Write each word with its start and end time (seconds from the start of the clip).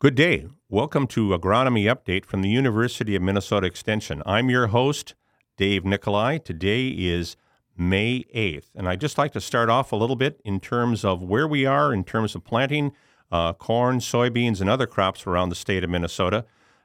Good 0.00 0.14
day. 0.14 0.46
Welcome 0.68 1.08
to 1.08 1.30
Agronomy 1.30 1.92
Update 1.92 2.24
from 2.24 2.40
the 2.40 2.48
University 2.48 3.16
of 3.16 3.22
Minnesota 3.22 3.66
Extension. 3.66 4.22
I'm 4.24 4.48
your 4.48 4.68
host, 4.68 5.16
Dave 5.56 5.84
Nicolai. 5.84 6.38
Today 6.38 6.90
is 6.90 7.36
May 7.76 8.24
8th, 8.32 8.66
and 8.76 8.88
I'd 8.88 9.00
just 9.00 9.18
like 9.18 9.32
to 9.32 9.40
start 9.40 9.68
off 9.68 9.90
a 9.90 9.96
little 9.96 10.14
bit 10.14 10.40
in 10.44 10.60
terms 10.60 11.04
of 11.04 11.20
where 11.20 11.48
we 11.48 11.66
are 11.66 11.92
in 11.92 12.04
terms 12.04 12.36
of 12.36 12.44
planting 12.44 12.92
uh, 13.32 13.54
corn, 13.54 13.98
soybeans, 13.98 14.60
and 14.60 14.70
other 14.70 14.86
crops 14.86 15.26
around 15.26 15.48
the 15.48 15.56
state 15.56 15.82
of 15.82 15.90
Minnesota. 15.90 16.44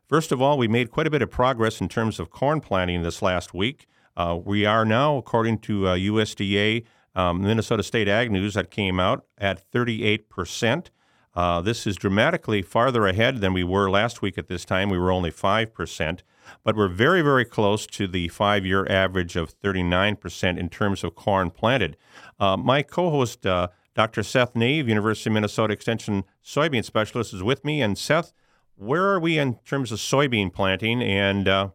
First 0.09 0.32
of 0.32 0.41
all, 0.41 0.58
we 0.58 0.68
made 0.68 0.90
quite 0.90 1.05
a 1.05 1.12
bit 1.12 1.22
of 1.22 1.30
progress 1.30 1.82
in 1.82 1.90
terms 1.90 2.20
of 2.20 2.32
corn 2.32 2.62
planting 2.62 3.04
this 3.04 3.22
last 3.22 3.54
week. 3.54 3.86
Uh, 4.18 4.40
we 4.44 4.66
are 4.66 4.86
now, 4.86 5.18
according 5.18 5.59
to 5.59 5.86
uh, 5.86 5.95
USDA, 5.95 6.84
um, 7.14 7.44
Minnesota 7.44 7.84
State 7.84 8.08
Ag 8.08 8.32
News, 8.32 8.55
that 8.55 8.72
came 8.72 9.00
out 9.00 9.23
at 9.38 9.59
38 9.59 10.32
percent. 10.32 10.90
Uh, 11.36 11.62
this 11.62 11.88
is 11.88 11.96
dramatically 11.96 12.62
farther 12.62 13.08
ahead 13.08 13.41
than 13.41 13.54
we 13.54 13.64
were 13.64 13.90
last 13.90 14.22
week 14.22 14.38
at 14.38 14.48
this 14.48 14.66
time. 14.66 14.90
We 14.90 15.00
were 15.00 15.12
only 15.12 15.32
5%, 15.32 16.20
but 16.64 16.76
we're 16.76 16.88
very, 16.88 17.22
very 17.22 17.46
close 17.46 17.88
to 17.88 18.08
the 18.08 18.28
five 18.28 18.66
year 18.66 18.86
average 18.88 19.36
of 19.36 19.60
39% 19.60 20.58
in 20.60 20.70
terms 20.70 21.04
of 21.04 21.16
corn 21.16 21.50
planted. 21.50 21.98
Uh, 22.40 22.58
my 22.58 22.84
co 22.84 23.10
host, 23.10 23.46
uh, 23.46 23.70
Dr. 23.96 24.22
Seth 24.22 24.54
Naeve, 24.54 24.88
University 24.88 25.30
of 25.30 25.34
Minnesota 25.34 25.74
Extension 25.74 26.24
soybean 26.44 26.86
specialist, 26.86 27.34
is 27.34 27.41
with 27.41 27.66
me. 27.66 27.82
And 27.82 27.98
Seth, 27.98 28.32
where 28.76 29.05
are 29.05 29.20
we 29.20 29.40
in 29.40 29.55
terms 29.66 29.91
of 29.91 30.00
soybean 30.00 30.54
planting, 30.54 31.02
and 31.02 31.48
uh, 31.48 31.70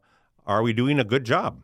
are 0.46 0.62
we 0.62 0.72
doing 0.72 0.98
a 0.98 1.04
good 1.04 1.24
job? 1.24 1.62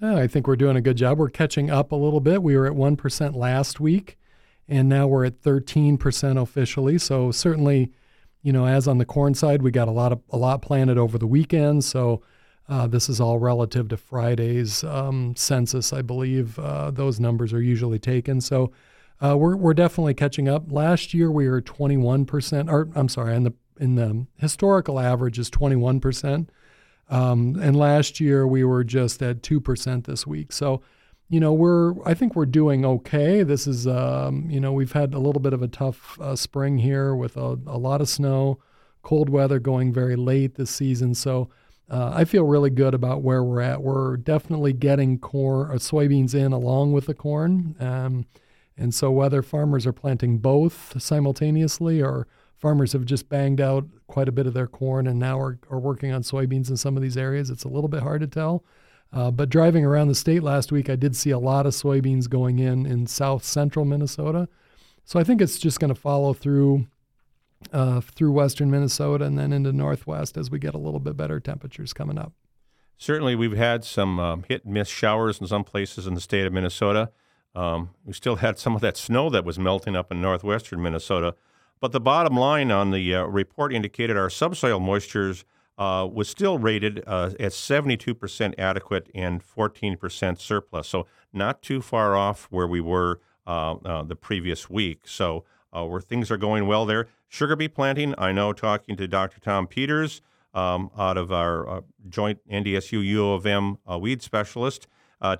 I 0.00 0.26
think 0.26 0.46
we're 0.46 0.56
doing 0.56 0.76
a 0.76 0.80
good 0.80 0.96
job. 0.96 1.18
We're 1.18 1.28
catching 1.28 1.70
up 1.70 1.90
a 1.90 1.96
little 1.96 2.20
bit. 2.20 2.42
We 2.42 2.56
were 2.56 2.66
at 2.66 2.74
1% 2.74 3.34
last 3.34 3.80
week 3.80 4.18
and 4.68 4.88
now 4.88 5.06
we're 5.06 5.24
at 5.24 5.40
13% 5.42 6.40
officially. 6.40 6.98
So 6.98 7.30
certainly, 7.30 7.92
you 8.42 8.52
know, 8.52 8.66
as 8.66 8.86
on 8.86 8.98
the 8.98 9.04
corn 9.04 9.34
side, 9.34 9.62
we 9.62 9.70
got 9.70 9.88
a 9.88 9.92
lot 9.92 10.12
of 10.12 10.20
a 10.30 10.36
lot 10.36 10.62
planted 10.62 10.98
over 10.98 11.18
the 11.18 11.26
weekend. 11.26 11.84
So 11.84 12.22
uh, 12.68 12.86
this 12.86 13.08
is 13.08 13.20
all 13.20 13.38
relative 13.38 13.88
to 13.88 13.96
Friday's 13.96 14.84
um, 14.84 15.34
census, 15.36 15.92
I 15.92 16.02
believe. 16.02 16.58
Uh, 16.58 16.90
those 16.90 17.18
numbers 17.18 17.52
are 17.52 17.62
usually 17.62 17.98
taken. 17.98 18.40
So 18.40 18.72
uh, 19.24 19.36
we're 19.36 19.56
we're 19.56 19.74
definitely 19.74 20.14
catching 20.14 20.48
up. 20.48 20.70
Last 20.70 21.14
year 21.14 21.30
we 21.30 21.48
were 21.48 21.62
21%, 21.62 22.70
or 22.70 22.88
I'm 22.94 23.08
sorry, 23.08 23.34
in 23.34 23.44
the 23.44 23.54
in 23.80 23.94
the 23.94 24.26
historical 24.36 25.00
average 25.00 25.38
is 25.38 25.50
21%. 25.50 26.48
Um, 27.10 27.56
and 27.60 27.76
last 27.76 28.20
year 28.20 28.46
we 28.46 28.64
were 28.64 28.84
just 28.84 29.22
at 29.22 29.42
2% 29.42 30.04
this 30.04 30.26
week. 30.26 30.52
So 30.52 30.82
you 31.28 31.40
know, 31.40 31.52
we're 31.52 31.94
I 32.06 32.14
think 32.14 32.34
we're 32.34 32.46
doing 32.46 32.84
okay. 32.84 33.42
This 33.42 33.66
is 33.66 33.86
um, 33.86 34.48
you 34.50 34.60
know 34.60 34.72
we've 34.72 34.92
had 34.92 35.12
a 35.14 35.18
little 35.18 35.40
bit 35.40 35.52
of 35.52 35.62
a 35.62 35.68
tough 35.68 36.18
uh, 36.20 36.34
spring 36.36 36.78
here 36.78 37.14
with 37.14 37.36
a, 37.36 37.58
a, 37.66 37.78
lot 37.78 38.00
of 38.00 38.08
snow, 38.08 38.60
cold 39.02 39.28
weather 39.28 39.58
going 39.58 39.92
very 39.92 40.16
late 40.16 40.54
this 40.54 40.70
season. 40.70 41.14
So 41.14 41.50
uh, 41.90 42.12
I 42.14 42.24
feel 42.24 42.44
really 42.44 42.70
good 42.70 42.94
about 42.94 43.22
where 43.22 43.44
we're 43.44 43.60
at. 43.60 43.82
We're 43.82 44.16
definitely 44.16 44.72
getting 44.72 45.18
corn 45.18 45.70
or 45.70 45.74
uh, 45.74 45.76
soybeans 45.76 46.34
in 46.34 46.52
along 46.52 46.92
with 46.92 47.06
the 47.06 47.14
corn, 47.14 47.76
um, 47.78 48.24
and 48.78 48.94
so 48.94 49.10
whether 49.10 49.42
farmers 49.42 49.86
are 49.86 49.92
planting 49.92 50.38
both 50.38 50.94
simultaneously 51.00 52.02
or 52.02 52.26
farmers 52.56 52.92
have 52.92 53.04
just 53.04 53.28
banged 53.28 53.60
out 53.60 53.84
quite 54.06 54.28
a 54.28 54.32
bit 54.32 54.46
of 54.46 54.54
their 54.54 54.66
corn 54.66 55.06
and 55.06 55.18
now 55.18 55.38
are, 55.38 55.58
are 55.70 55.78
working 55.78 56.10
on 56.10 56.22
soybeans 56.22 56.70
in 56.70 56.76
some 56.76 56.96
of 56.96 57.02
these 57.02 57.16
areas, 57.16 57.50
it's 57.50 57.64
a 57.64 57.68
little 57.68 57.88
bit 57.88 58.02
hard 58.02 58.20
to 58.20 58.26
tell. 58.26 58.64
Uh, 59.12 59.30
but 59.30 59.48
driving 59.48 59.84
around 59.84 60.08
the 60.08 60.14
state 60.14 60.42
last 60.42 60.70
week, 60.70 60.90
I 60.90 60.96
did 60.96 61.16
see 61.16 61.30
a 61.30 61.38
lot 61.38 61.66
of 61.66 61.72
soybeans 61.72 62.28
going 62.28 62.58
in 62.58 62.84
in 62.84 63.06
south 63.06 63.44
central 63.44 63.84
Minnesota. 63.84 64.48
So 65.04 65.18
I 65.18 65.24
think 65.24 65.40
it's 65.40 65.58
just 65.58 65.80
going 65.80 65.94
to 65.94 65.98
follow 65.98 66.34
through 66.34 66.86
uh, 67.72 68.00
through 68.00 68.32
western 68.32 68.70
Minnesota 68.70 69.24
and 69.24 69.38
then 69.38 69.52
into 69.52 69.72
northwest 69.72 70.36
as 70.36 70.50
we 70.50 70.58
get 70.58 70.74
a 70.74 70.78
little 70.78 71.00
bit 71.00 71.16
better 71.16 71.40
temperatures 71.40 71.92
coming 71.92 72.18
up. 72.18 72.32
Certainly, 72.98 73.36
we've 73.36 73.56
had 73.56 73.84
some 73.84 74.18
um, 74.18 74.44
hit 74.48 74.64
and 74.64 74.74
miss 74.74 74.88
showers 74.88 75.40
in 75.40 75.46
some 75.46 75.64
places 75.64 76.06
in 76.06 76.14
the 76.14 76.20
state 76.20 76.46
of 76.46 76.52
Minnesota. 76.52 77.10
Um, 77.54 77.90
we 78.04 78.12
still 78.12 78.36
had 78.36 78.58
some 78.58 78.74
of 78.74 78.80
that 78.82 78.96
snow 78.96 79.30
that 79.30 79.44
was 79.44 79.58
melting 79.58 79.96
up 79.96 80.12
in 80.12 80.20
northwestern 80.20 80.82
Minnesota. 80.82 81.34
But 81.80 81.92
the 81.92 82.00
bottom 82.00 82.36
line 82.36 82.70
on 82.70 82.90
the 82.90 83.14
uh, 83.14 83.22
report 83.24 83.72
indicated 83.72 84.16
our 84.16 84.30
subsoil 84.30 84.80
moistures 84.80 85.44
uh, 85.78 86.08
was 86.12 86.28
still 86.28 86.58
rated 86.58 87.02
uh, 87.06 87.30
at 87.38 87.52
72% 87.52 88.54
adequate 88.58 89.08
and 89.14 89.42
14% 89.46 90.40
surplus. 90.40 90.88
So 90.88 91.06
not 91.32 91.62
too 91.62 91.80
far 91.80 92.16
off 92.16 92.48
where 92.50 92.66
we 92.66 92.80
were 92.80 93.20
uh, 93.46 93.76
uh 93.76 94.02
the 94.02 94.16
previous 94.16 94.68
week. 94.68 95.02
So 95.04 95.44
uh, 95.72 95.84
where 95.84 96.00
things 96.00 96.30
are 96.30 96.36
going 96.36 96.66
well 96.66 96.84
there. 96.84 97.08
Sugar 97.28 97.56
beet 97.56 97.74
planting, 97.74 98.14
I 98.18 98.32
know 98.32 98.52
talking 98.52 98.96
to 98.96 99.06
Dr. 99.06 99.40
Tom 99.40 99.66
Peters 99.66 100.20
um, 100.52 100.90
out 100.98 101.16
of 101.16 101.30
our 101.30 101.68
uh, 101.68 101.80
joint 102.08 102.40
NDSU 102.50 103.04
U 103.04 103.30
of 103.30 103.46
M 103.46 103.78
weed 104.00 104.22
specialist, 104.22 104.88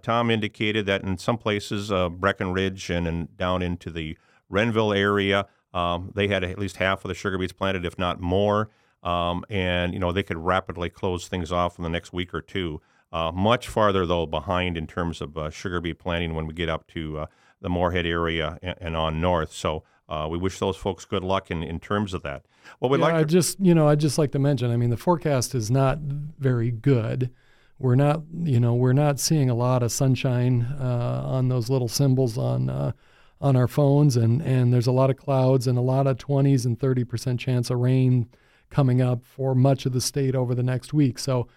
Tom 0.03 0.31
indicated 0.31 0.87
that 0.87 1.03
in 1.03 1.19
some 1.19 1.39
places, 1.39 1.91
Breckenridge 2.19 2.91
and, 2.91 3.09
and 3.09 3.37
down 3.37 3.63
into 3.63 3.91
the 3.91 4.19
Renville 4.49 4.93
area, 4.93 5.47
um, 5.75 6.13
they 6.15 6.29
had 6.29 6.45
at 6.45 6.59
least 6.59 6.77
half 6.77 7.05
of 7.05 7.09
the 7.09 7.15
sugar 7.15 7.39
beets 7.39 7.53
planted, 7.53 7.85
if 7.85 7.99
not 7.99 8.21
more. 8.21 8.71
Um, 9.03 9.45
and 9.49 9.93
you 9.95 10.01
know 10.01 10.13
they 10.13 10.23
could 10.23 10.39
rapidly 10.39 10.91
close 10.91 11.29
things 11.29 11.53
off 11.53 11.79
in 11.79 11.85
the 11.85 11.91
next 11.91 12.13
week 12.13 12.35
or 12.35 12.41
two. 12.41 12.81
Uh, 13.13 13.33
much 13.33 13.69
farther 13.69 14.05
though 14.05 14.27
behind 14.27 14.77
in 14.77 14.87
terms 14.87 15.21
of 15.21 15.39
uh, 15.39 15.51
sugar 15.51 15.81
beet 15.81 15.99
planting 15.99 16.35
when 16.35 16.47
we 16.47 16.53
get 16.53 16.69
up 16.69 16.87
to 16.89 17.21
uh, 17.21 17.27
the 17.61 17.71
Moorhead 17.71 18.05
area 18.05 18.59
and, 18.63 18.75
and 18.81 18.97
on 18.97 19.21
north. 19.21 19.53
So 19.53 19.85
uh, 20.09 20.27
we 20.31 20.39
wish 20.39 20.59
those 20.59 20.77
folks 20.77 21.05
good 21.05 21.23
luck 21.23 21.51
in, 21.51 21.63
in 21.63 21.81
terms 21.81 22.13
of 22.15 22.23
that. 22.23 22.45
Well, 22.81 22.91
we 22.91 22.99
yeah, 22.99 23.05
like 23.05 23.15
to- 23.15 23.21
I 23.21 23.25
just 23.25 23.61
you 23.61 23.75
know 23.75 23.89
I 23.89 23.95
just 23.95 24.19
like 24.19 24.33
to 24.33 24.39
mention. 24.39 24.71
I 24.71 24.77
mean 24.77 24.91
the 24.91 24.97
forecast 24.97 25.55
is 25.55 25.71
not 25.71 25.99
very 26.01 26.71
good. 26.71 27.31
We're 27.79 27.95
not 27.95 28.23
you 28.43 28.59
know 28.59 28.75
we're 28.75 28.93
not 28.93 29.21
seeing 29.21 29.49
a 29.49 29.55
lot 29.55 29.83
of 29.83 29.93
sunshine 29.93 30.63
uh, 30.81 31.23
on 31.25 31.49
those 31.49 31.71
little 31.71 31.89
symbols 31.89 32.37
on 32.37 32.69
uh, 32.69 32.93
on 33.41 33.55
our 33.55 33.69
phones, 33.69 34.17
and 34.17 34.43
and 34.43 34.73
there's 34.73 34.89
a 34.89 34.93
lot 34.93 35.11
of 35.11 35.17
clouds 35.17 35.67
and 35.67 35.79
a 35.79 35.83
lot 35.83 36.07
of 36.07 36.17
20s 36.19 36.67
and 36.67 36.79
30 36.79 37.05
percent 37.05 37.41
chance 37.41 37.71
of 37.71 37.79
rain 37.79 38.29
coming 38.71 39.01
up 39.01 39.25
for 39.25 39.55
much 39.55 39.87
of 39.87 39.93
the 39.93 40.01
state 40.01 40.35
over 40.35 40.55
the 40.55 40.63
next 40.63 40.93
week. 40.93 41.19
So 41.19 41.49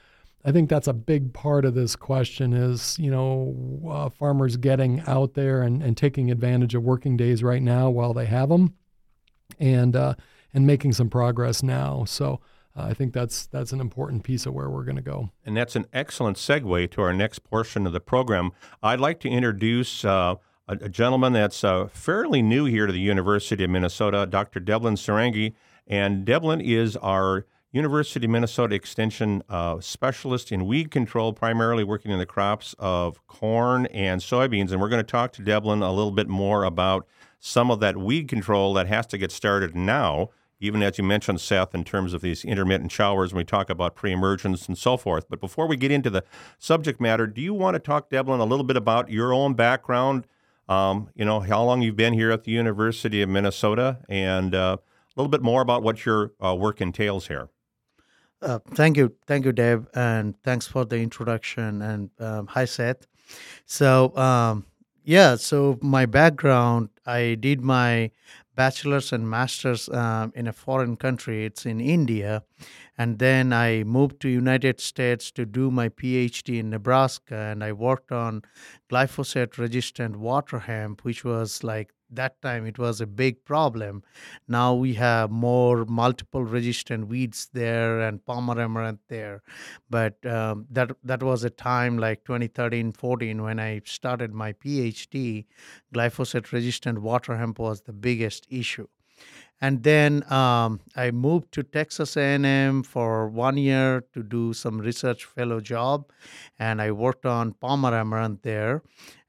I 0.43 0.51
think 0.51 0.69
that's 0.69 0.87
a 0.87 0.93
big 0.93 1.33
part 1.33 1.65
of 1.65 1.75
this 1.75 1.95
question 1.95 2.53
is, 2.53 2.97
you 2.97 3.11
know, 3.11 3.81
uh, 3.87 4.09
farmers 4.09 4.57
getting 4.57 5.01
out 5.01 5.33
there 5.33 5.61
and, 5.61 5.83
and 5.83 5.95
taking 5.95 6.31
advantage 6.31 6.73
of 6.73 6.83
working 6.83 7.15
days 7.15 7.43
right 7.43 7.61
now 7.61 7.89
while 7.89 8.13
they 8.13 8.25
have 8.25 8.49
them 8.49 8.75
and, 9.59 9.95
uh, 9.95 10.15
and 10.53 10.65
making 10.65 10.93
some 10.93 11.09
progress 11.09 11.61
now. 11.61 12.05
So 12.05 12.39
uh, 12.75 12.83
I 12.83 12.93
think 12.93 13.13
that's, 13.13 13.45
that's 13.47 13.71
an 13.71 13.79
important 13.79 14.23
piece 14.23 14.45
of 14.45 14.53
where 14.53 14.69
we're 14.69 14.83
going 14.83 14.95
to 14.95 15.01
go. 15.03 15.29
And 15.45 15.55
that's 15.55 15.75
an 15.75 15.85
excellent 15.93 16.37
segue 16.37 16.89
to 16.91 17.01
our 17.01 17.13
next 17.13 17.39
portion 17.43 17.85
of 17.85 17.93
the 17.93 17.99
program. 17.99 18.51
I'd 18.81 18.99
like 18.99 19.19
to 19.21 19.29
introduce 19.29 20.03
uh, 20.03 20.35
a, 20.67 20.89
gentleman 20.89 21.33
that's 21.33 21.63
uh, 21.63 21.87
fairly 21.87 22.41
new 22.41 22.65
here 22.65 22.87
to 22.87 22.93
the 22.93 22.99
University 22.99 23.63
of 23.63 23.69
Minnesota, 23.69 24.25
Dr. 24.25 24.59
Debelin 24.59 24.95
Sarangi. 24.95 25.53
And 25.87 26.25
Debelin 26.25 26.61
is 26.63 26.95
our 26.97 27.45
University 27.71 28.25
of 28.25 28.31
Minnesota 28.31 28.75
Extension 28.75 29.41
uh, 29.47 29.79
specialist 29.79 30.51
in 30.51 30.65
weed 30.65 30.91
control, 30.91 31.31
primarily 31.31 31.85
working 31.85 32.11
in 32.11 32.19
the 32.19 32.25
crops 32.25 32.75
of 32.79 33.25
corn 33.27 33.85
and 33.87 34.19
soybeans. 34.19 34.71
And 34.71 34.81
we're 34.81 34.89
going 34.89 35.03
to 35.03 35.09
talk 35.09 35.31
to 35.33 35.41
Debelin 35.41 35.81
a 35.81 35.91
little 35.91 36.11
bit 36.11 36.27
more 36.27 36.65
about 36.65 37.07
some 37.39 37.71
of 37.71 37.79
that 37.79 37.97
weed 37.97 38.27
control 38.27 38.73
that 38.73 38.87
has 38.87 39.07
to 39.07 39.17
get 39.17 39.31
started 39.31 39.73
now, 39.73 40.29
even 40.59 40.83
as 40.83 40.97
you 40.97 41.03
mentioned, 41.03 41.39
Seth, 41.39 41.73
in 41.73 41.85
terms 41.85 42.13
of 42.13 42.21
these 42.21 42.43
intermittent 42.43 42.91
showers, 42.91 43.33
when 43.33 43.39
we 43.39 43.45
talk 43.45 43.69
about 43.69 43.95
pre 43.95 44.11
emergence 44.11 44.67
and 44.67 44.77
so 44.77 44.97
forth. 44.97 45.25
But 45.29 45.39
before 45.39 45.65
we 45.65 45.77
get 45.77 45.91
into 45.91 46.09
the 46.09 46.25
subject 46.59 46.99
matter, 46.99 47.25
do 47.25 47.41
you 47.41 47.53
want 47.53 47.75
to 47.75 47.79
talk, 47.79 48.09
Debelin, 48.09 48.41
a 48.41 48.45
little 48.45 48.65
bit 48.65 48.77
about 48.77 49.09
your 49.09 49.33
own 49.33 49.53
background? 49.53 50.27
Um, 50.67 51.09
you 51.15 51.25
know, 51.25 51.39
how 51.39 51.63
long 51.63 51.81
you've 51.81 51.95
been 51.95 52.13
here 52.13 52.31
at 52.31 52.43
the 52.43 52.51
University 52.51 53.21
of 53.21 53.29
Minnesota 53.29 53.99
and 54.07 54.53
uh, 54.53 54.77
little 55.21 55.29
bit 55.29 55.41
more 55.41 55.61
about 55.61 55.83
what 55.83 56.05
your 56.05 56.33
uh, 56.43 56.55
work 56.55 56.81
entails 56.81 57.27
here. 57.27 57.49
Uh, 58.41 58.59
thank 58.73 58.97
you, 58.97 59.13
thank 59.27 59.45
you, 59.45 59.51
Dave, 59.51 59.85
and 59.93 60.35
thanks 60.41 60.65
for 60.65 60.83
the 60.83 60.97
introduction. 60.97 61.81
And 61.81 62.09
um, 62.19 62.47
hi, 62.47 62.65
Seth. 62.65 63.05
So, 63.65 64.15
um, 64.17 64.65
yeah, 65.03 65.35
so 65.35 65.77
my 65.81 66.07
background, 66.07 66.89
I 67.05 67.35
did 67.39 67.61
my 67.61 68.11
bachelor's 68.55 69.13
and 69.13 69.29
master's 69.29 69.89
um, 69.89 70.33
in 70.35 70.47
a 70.47 70.53
foreign 70.53 70.95
country. 70.95 71.45
It's 71.45 71.65
in 71.65 71.79
India, 71.79 72.43
and 72.97 73.19
then 73.19 73.53
I 73.53 73.83
moved 73.83 74.19
to 74.21 74.29
United 74.29 74.79
States 74.81 75.31
to 75.31 75.45
do 75.45 75.69
my 75.69 75.89
PhD 75.89 76.59
in 76.59 76.69
Nebraska, 76.71 77.35
and 77.35 77.63
I 77.63 77.73
worked 77.73 78.11
on 78.11 78.41
glyphosate-resistant 78.89 80.17
water 80.17 80.59
hemp, 80.59 81.03
which 81.03 81.23
was 81.23 81.63
like 81.63 81.93
that 82.11 82.41
time 82.41 82.65
it 82.65 82.77
was 82.77 83.01
a 83.01 83.07
big 83.07 83.43
problem. 83.45 84.03
Now 84.47 84.73
we 84.73 84.93
have 84.95 85.31
more 85.31 85.85
multiple 85.85 86.43
resistant 86.43 87.07
weeds 87.07 87.49
there 87.53 87.99
and 88.01 88.25
palmer 88.25 88.59
amaranth 88.61 88.99
there, 89.07 89.41
but 89.89 90.23
um, 90.25 90.65
that 90.71 90.91
that 91.03 91.23
was 91.23 91.43
a 91.43 91.49
time 91.49 91.97
like 91.97 92.23
2013, 92.25 92.91
14 92.93 93.41
when 93.41 93.59
I 93.59 93.81
started 93.85 94.33
my 94.33 94.53
PhD. 94.53 95.45
Glyphosate 95.93 96.51
resistant 96.51 97.01
water 97.01 97.37
hemp 97.37 97.59
was 97.59 97.81
the 97.81 97.93
biggest 97.93 98.45
issue. 98.49 98.87
And 99.61 99.83
then 99.83 100.23
um, 100.31 100.79
I 100.95 101.11
moved 101.11 101.51
to 101.53 101.63
Texas 101.63 102.17
A&M 102.17 102.83
for 102.83 103.27
one 103.27 103.57
year 103.57 104.03
to 104.13 104.23
do 104.23 104.53
some 104.53 104.79
research 104.79 105.25
fellow 105.25 105.59
job, 105.59 106.09
and 106.59 106.81
I 106.81 106.91
worked 106.91 107.25
on 107.25 107.53
Palmer 107.53 107.93
amaranth 107.95 108.41
there, 108.41 108.81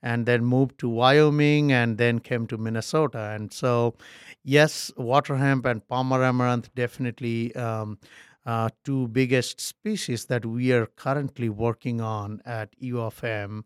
and 0.02 0.26
then 0.26 0.44
moved 0.44 0.78
to 0.80 0.88
Wyoming, 0.88 1.72
and 1.72 1.98
then 1.98 2.18
came 2.18 2.46
to 2.48 2.56
Minnesota. 2.58 3.32
And 3.34 3.52
so, 3.52 3.94
yes, 4.44 4.90
water 4.96 5.36
hemp 5.36 5.66
and 5.66 5.86
Palmer 5.86 6.22
amaranth 6.24 6.74
definitely. 6.74 7.54
Um, 7.54 7.98
uh, 8.44 8.68
two 8.84 9.08
biggest 9.08 9.60
species 9.60 10.26
that 10.26 10.44
we 10.44 10.72
are 10.72 10.86
currently 10.86 11.48
working 11.48 12.00
on 12.00 12.42
at 12.44 12.70
U 12.78 13.00
of 13.00 13.22
M 13.22 13.64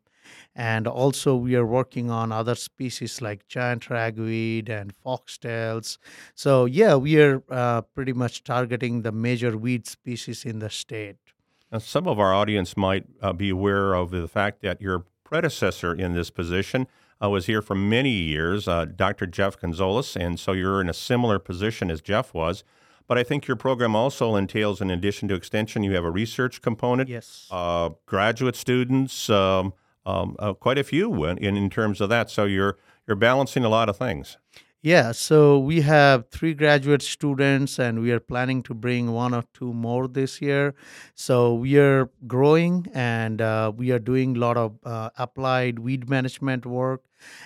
and 0.54 0.86
also, 0.86 1.36
we 1.36 1.54
are 1.54 1.66
working 1.66 2.10
on 2.10 2.32
other 2.32 2.54
species 2.54 3.20
like 3.20 3.46
giant 3.48 3.90
ragweed 3.90 4.68
and 4.68 4.92
foxtails. 5.04 5.98
So, 6.34 6.64
yeah, 6.64 6.96
we 6.96 7.20
are 7.20 7.42
uh, 7.50 7.82
pretty 7.82 8.12
much 8.12 8.44
targeting 8.44 9.02
the 9.02 9.12
major 9.12 9.56
weed 9.56 9.86
species 9.86 10.44
in 10.44 10.58
the 10.58 10.70
state. 10.70 11.16
Now, 11.70 11.78
some 11.78 12.06
of 12.06 12.18
our 12.18 12.32
audience 12.32 12.76
might 12.76 13.04
uh, 13.20 13.32
be 13.32 13.50
aware 13.50 13.94
of 13.94 14.10
the 14.10 14.28
fact 14.28 14.62
that 14.62 14.80
your 14.80 15.04
predecessor 15.24 15.92
in 15.92 16.12
this 16.12 16.30
position 16.30 16.86
uh, 17.22 17.28
was 17.28 17.46
here 17.46 17.60
for 17.60 17.74
many 17.74 18.10
years, 18.10 18.68
uh, 18.68 18.84
Dr. 18.84 19.26
Jeff 19.26 19.58
Gunsolus, 19.58 20.16
and 20.16 20.38
so 20.38 20.52
you're 20.52 20.80
in 20.80 20.88
a 20.88 20.94
similar 20.94 21.38
position 21.38 21.90
as 21.90 22.00
Jeff 22.00 22.32
was. 22.32 22.62
But 23.06 23.18
I 23.18 23.22
think 23.22 23.46
your 23.46 23.56
program 23.56 23.94
also 23.94 24.34
entails, 24.34 24.80
in 24.80 24.90
addition 24.90 25.28
to 25.28 25.34
extension, 25.34 25.82
you 25.82 25.94
have 25.94 26.04
a 26.04 26.10
research 26.10 26.60
component. 26.60 27.08
Yes. 27.08 27.46
Uh, 27.50 27.90
graduate 28.06 28.56
students. 28.56 29.30
Um, 29.30 29.72
um, 30.06 30.36
uh, 30.38 30.54
quite 30.54 30.78
a 30.78 30.84
few 30.84 31.24
in, 31.24 31.56
in 31.56 31.68
terms 31.68 32.00
of 32.00 32.08
that. 32.08 32.30
So 32.30 32.44
you're 32.44 32.78
you're 33.06 33.16
balancing 33.16 33.64
a 33.64 33.68
lot 33.68 33.88
of 33.88 33.96
things. 33.96 34.38
Yeah, 34.82 35.10
so 35.12 35.58
we 35.58 35.80
have 35.80 36.28
three 36.30 36.54
graduate 36.54 37.02
students, 37.02 37.80
and 37.80 38.00
we 38.00 38.12
are 38.12 38.20
planning 38.20 38.62
to 38.64 38.74
bring 38.74 39.10
one 39.10 39.34
or 39.34 39.42
two 39.52 39.72
more 39.72 40.06
this 40.06 40.40
year. 40.40 40.76
So 41.16 41.54
we 41.54 41.76
are 41.76 42.08
growing, 42.28 42.86
and 42.94 43.40
uh, 43.40 43.72
we 43.74 43.90
are 43.90 43.98
doing 43.98 44.36
a 44.36 44.38
lot 44.38 44.56
of 44.56 44.78
uh, 44.84 45.10
applied 45.18 45.80
weed 45.80 46.08
management 46.08 46.66
work 46.66 47.02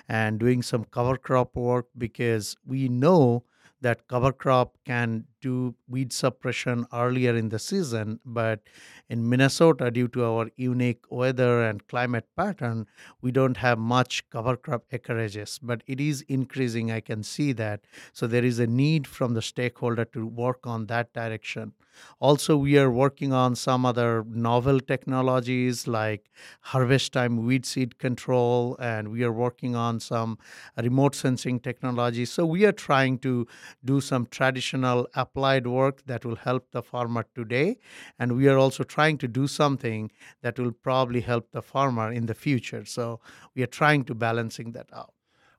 and 0.06 0.38
doing 0.38 0.62
some 0.62 0.84
cover 0.84 1.16
crop 1.16 1.56
work 1.56 1.86
because 1.96 2.56
we 2.66 2.88
know 2.88 3.44
that 3.80 4.06
cover 4.06 4.32
crop 4.32 4.76
can 4.84 5.24
do 5.40 5.74
weed 5.88 6.12
suppression 6.12 6.86
earlier 6.92 7.34
in 7.34 7.48
the 7.48 7.58
season, 7.58 8.20
but 8.24 8.60
in 9.08 9.28
Minnesota, 9.28 9.90
due 9.90 10.08
to 10.08 10.24
our 10.24 10.50
unique 10.56 11.04
weather 11.10 11.62
and 11.62 11.86
climate 11.88 12.26
pattern, 12.36 12.86
we 13.20 13.32
don't 13.32 13.56
have 13.56 13.78
much 13.78 14.28
cover 14.30 14.56
crop 14.56 14.84
acreages, 14.92 15.58
but 15.62 15.82
it 15.86 16.00
is 16.00 16.22
increasing. 16.28 16.90
I 16.90 17.00
can 17.00 17.22
see 17.22 17.52
that. 17.52 17.80
So 18.12 18.26
there 18.26 18.44
is 18.44 18.58
a 18.58 18.66
need 18.66 19.06
from 19.06 19.34
the 19.34 19.42
stakeholder 19.42 20.04
to 20.06 20.26
work 20.26 20.66
on 20.66 20.86
that 20.86 21.12
direction. 21.12 21.72
Also, 22.20 22.56
we 22.56 22.78
are 22.78 22.90
working 22.90 23.32
on 23.32 23.54
some 23.54 23.84
other 23.84 24.24
novel 24.26 24.80
technologies 24.80 25.86
like 25.86 26.30
harvest 26.60 27.12
time 27.12 27.44
weed 27.44 27.66
seed 27.66 27.98
control, 27.98 28.76
and 28.78 29.08
we 29.08 29.22
are 29.24 29.32
working 29.32 29.74
on 29.74 30.00
some 30.00 30.38
remote 30.76 31.14
sensing 31.14 31.58
technology. 31.58 32.24
So 32.24 32.46
we 32.46 32.64
are 32.64 32.72
trying 32.72 33.18
to 33.18 33.46
do 33.84 34.00
some 34.00 34.26
traditional 34.26 35.08
applied 35.30 35.66
work 35.66 36.02
that 36.06 36.24
will 36.24 36.36
help 36.36 36.70
the 36.72 36.82
farmer 36.82 37.24
today, 37.34 37.78
and 38.18 38.36
we 38.36 38.48
are 38.48 38.58
also 38.58 38.82
trying 38.82 39.18
to 39.18 39.28
do 39.28 39.46
something 39.46 40.10
that 40.42 40.58
will 40.58 40.72
probably 40.72 41.20
help 41.20 41.50
the 41.52 41.62
farmer 41.62 42.12
in 42.12 42.26
the 42.26 42.34
future. 42.34 42.84
So 42.84 43.20
we 43.54 43.62
are 43.62 43.66
trying 43.66 44.04
to 44.04 44.14
balancing 44.14 44.72
that 44.72 44.88
out. 44.92 45.12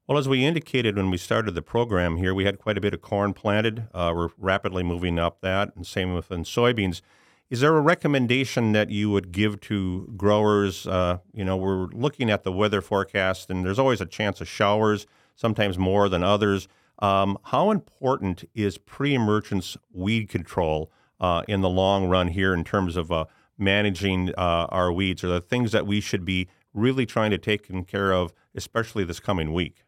Well, 0.07 0.17
as 0.17 0.27
we 0.27 0.45
indicated 0.45 0.97
when 0.97 1.09
we 1.09 1.17
started 1.17 1.55
the 1.55 1.61
program 1.61 2.17
here, 2.17 2.33
we 2.33 2.43
had 2.43 2.59
quite 2.59 2.77
a 2.77 2.81
bit 2.81 2.93
of 2.93 3.01
corn 3.01 3.33
planted. 3.33 3.87
Uh, 3.93 4.11
we're 4.13 4.29
rapidly 4.37 4.83
moving 4.83 5.17
up 5.17 5.39
that, 5.41 5.73
and 5.75 5.87
same 5.87 6.13
with 6.13 6.29
soybeans. 6.29 7.01
Is 7.49 7.59
there 7.59 7.75
a 7.75 7.81
recommendation 7.81 8.71
that 8.71 8.89
you 8.89 9.09
would 9.09 9.31
give 9.31 9.59
to 9.61 10.11
growers? 10.17 10.87
Uh, 10.87 11.19
you 11.33 11.45
know, 11.45 11.55
we're 11.55 11.87
looking 11.87 12.29
at 12.29 12.43
the 12.43 12.51
weather 12.51 12.81
forecast, 12.81 13.49
and 13.49 13.65
there's 13.65 13.79
always 13.79 14.01
a 14.01 14.05
chance 14.05 14.41
of 14.41 14.47
showers, 14.47 15.05
sometimes 15.35 15.77
more 15.77 16.09
than 16.09 16.23
others. 16.23 16.67
Um, 17.01 17.37
how 17.45 17.71
important 17.71 18.43
is 18.53 18.77
pre-emergence 18.77 19.75
weed 19.91 20.29
control 20.29 20.91
uh, 21.19 21.43
in 21.47 21.61
the 21.61 21.69
long 21.69 22.07
run 22.07 22.27
here 22.27 22.53
in 22.53 22.63
terms 22.63 22.95
of 22.95 23.11
uh, 23.11 23.25
managing 23.57 24.29
uh, 24.37 24.67
our 24.69 24.91
weeds? 24.91 25.23
Are 25.23 25.27
the 25.27 25.41
things 25.41 25.71
that 25.71 25.87
we 25.87 25.99
should 25.99 26.25
be 26.25 26.47
really 26.73 27.05
trying 27.05 27.31
to 27.31 27.37
take 27.37 27.67
care 27.87 28.13
of, 28.13 28.33
especially 28.55 29.03
this 29.03 29.19
coming 29.19 29.53
week? 29.53 29.83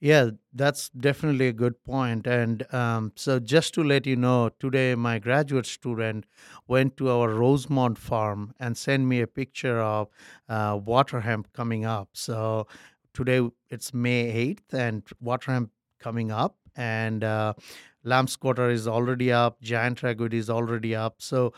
Yeah, 0.00 0.30
that's 0.52 0.90
definitely 0.90 1.48
a 1.48 1.52
good 1.54 1.82
point. 1.82 2.26
And 2.26 2.66
um, 2.74 3.12
so, 3.14 3.38
just 3.38 3.72
to 3.74 3.82
let 3.82 4.06
you 4.06 4.16
know, 4.16 4.50
today 4.60 4.94
my 4.94 5.18
graduate 5.18 5.64
student 5.64 6.26
went 6.68 6.98
to 6.98 7.08
our 7.08 7.30
Rosemount 7.30 7.96
farm 7.96 8.52
and 8.60 8.76
sent 8.76 9.04
me 9.04 9.22
a 9.22 9.26
picture 9.26 9.80
of 9.80 10.08
uh, 10.46 10.78
water 10.84 11.20
hemp 11.20 11.54
coming 11.54 11.86
up. 11.86 12.10
So, 12.12 12.66
today 13.14 13.48
it's 13.70 13.94
May 13.94 14.54
8th, 14.54 14.78
and 14.78 15.02
water 15.20 15.52
hemp 15.52 15.70
coming 16.04 16.30
up, 16.44 16.54
and 16.76 17.24
uh, 17.24 17.54
lamb's 18.12 18.36
quarter 18.36 18.68
is 18.70 18.86
already 18.96 19.32
up, 19.32 19.60
giant 19.62 20.02
ragweed 20.02 20.34
is 20.34 20.50
already 20.50 20.94
up. 20.94 21.14
So, 21.30 21.52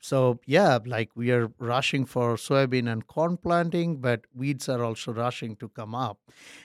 so 0.00 0.18
yeah, 0.46 0.78
like 0.84 1.10
we 1.14 1.30
are 1.32 1.48
rushing 1.58 2.04
for 2.14 2.36
soybean 2.36 2.90
and 2.92 3.06
corn 3.06 3.36
planting, 3.36 3.96
but 4.08 4.20
weeds 4.34 4.68
are 4.68 4.82
also 4.84 5.12
rushing 5.12 5.56
to 5.56 5.68
come 5.80 5.94
up. 5.94 6.18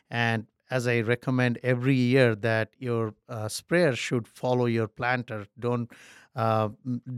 And 0.10 0.48
as 0.70 0.88
I 0.88 1.02
recommend 1.02 1.60
every 1.64 1.96
year 1.96 2.34
that 2.36 2.70
your 2.80 3.14
uh, 3.28 3.48
sprayer 3.50 3.96
should 3.96 4.28
follow 4.28 4.66
your 4.68 4.88
planter. 4.88 5.46
Don't 5.60 5.92
uh, 6.34 6.70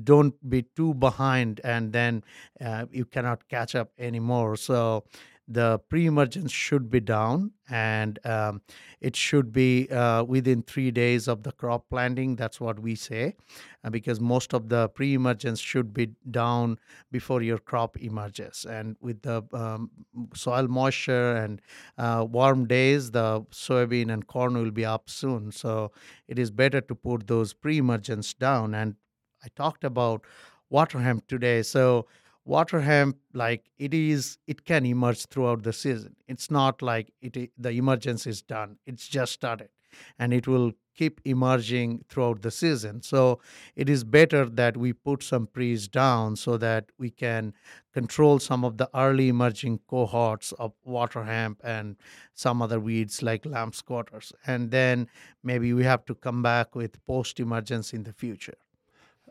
don't 0.03 0.33
be 0.49 0.63
too 0.75 0.95
behind, 0.95 1.61
and 1.63 1.93
then 1.93 2.23
uh, 2.59 2.85
you 2.91 3.05
cannot 3.05 3.47
catch 3.47 3.75
up 3.75 3.91
anymore. 3.99 4.55
So 4.57 5.03
the 5.47 5.79
pre-emergence 5.89 6.51
should 6.51 6.89
be 6.89 6.99
down 6.99 7.51
and 7.69 8.17
um, 8.25 8.61
it 9.01 9.15
should 9.15 9.51
be 9.51 9.89
uh, 9.89 10.23
within 10.23 10.61
three 10.63 10.89
days 10.91 11.27
of 11.27 11.43
the 11.43 11.51
crop 11.51 11.89
planting 11.89 12.35
that's 12.35 12.61
what 12.61 12.79
we 12.79 12.95
say 12.95 13.35
uh, 13.83 13.89
because 13.89 14.19
most 14.19 14.53
of 14.53 14.69
the 14.69 14.87
pre-emergence 14.89 15.59
should 15.59 15.93
be 15.93 16.11
down 16.31 16.77
before 17.11 17.41
your 17.41 17.57
crop 17.57 17.97
emerges. 17.97 18.65
And 18.69 18.95
with 19.01 19.21
the 19.21 19.43
um, 19.53 19.89
soil 20.33 20.67
moisture 20.67 21.35
and 21.35 21.61
uh, 21.97 22.25
warm 22.29 22.65
days 22.67 23.11
the 23.11 23.41
soybean 23.51 24.11
and 24.11 24.25
corn 24.27 24.53
will 24.55 24.71
be 24.71 24.85
up 24.85 25.09
soon. 25.09 25.51
So 25.51 25.91
it 26.27 26.39
is 26.39 26.51
better 26.51 26.81
to 26.81 26.95
put 26.95 27.27
those 27.27 27.53
pre-emergence 27.53 28.33
down. 28.33 28.73
And 28.73 28.95
i 29.43 29.47
talked 29.55 29.83
about 29.83 30.25
water 30.69 30.99
hemp 30.99 31.27
today. 31.27 31.61
So 31.63 32.07
water 32.45 32.81
hemp 32.81 33.17
like 33.33 33.69
it 33.77 33.93
is 33.93 34.37
it 34.47 34.65
can 34.65 34.85
emerge 34.85 35.25
throughout 35.27 35.63
the 35.63 35.73
season. 35.73 36.15
It's 36.27 36.51
not 36.51 36.81
like 36.81 37.13
it 37.21 37.51
the 37.57 37.71
emergence 37.71 38.27
is 38.27 38.41
done. 38.41 38.77
It's 38.85 39.07
just 39.07 39.31
started 39.33 39.69
and 40.17 40.33
it 40.33 40.47
will 40.47 40.73
keep 40.95 41.19
emerging 41.25 42.05
throughout 42.09 42.41
the 42.41 42.51
season. 42.51 43.01
So 43.01 43.39
it 43.75 43.89
is 43.89 44.03
better 44.03 44.45
that 44.45 44.77
we 44.77 44.93
put 44.93 45.23
some 45.23 45.47
pre's 45.47 45.87
down 45.87 46.35
so 46.35 46.57
that 46.57 46.85
we 46.99 47.09
can 47.09 47.53
control 47.93 48.39
some 48.39 48.63
of 48.63 48.77
the 48.77 48.89
early 48.95 49.29
emerging 49.29 49.79
cohorts 49.87 50.51
of 50.53 50.73
water 50.83 51.23
hemp 51.23 51.59
and 51.63 51.95
some 52.33 52.61
other 52.61 52.79
weeds 52.79 53.21
like 53.23 53.45
lamb's 53.45 53.81
quarters 53.81 54.33
and 54.45 54.71
then 54.71 55.07
maybe 55.43 55.73
we 55.73 55.83
have 55.83 56.05
to 56.05 56.15
come 56.15 56.41
back 56.41 56.75
with 56.75 57.03
post 57.05 57.39
emergence 57.39 57.93
in 57.93 58.03
the 58.03 58.13
future 58.13 58.57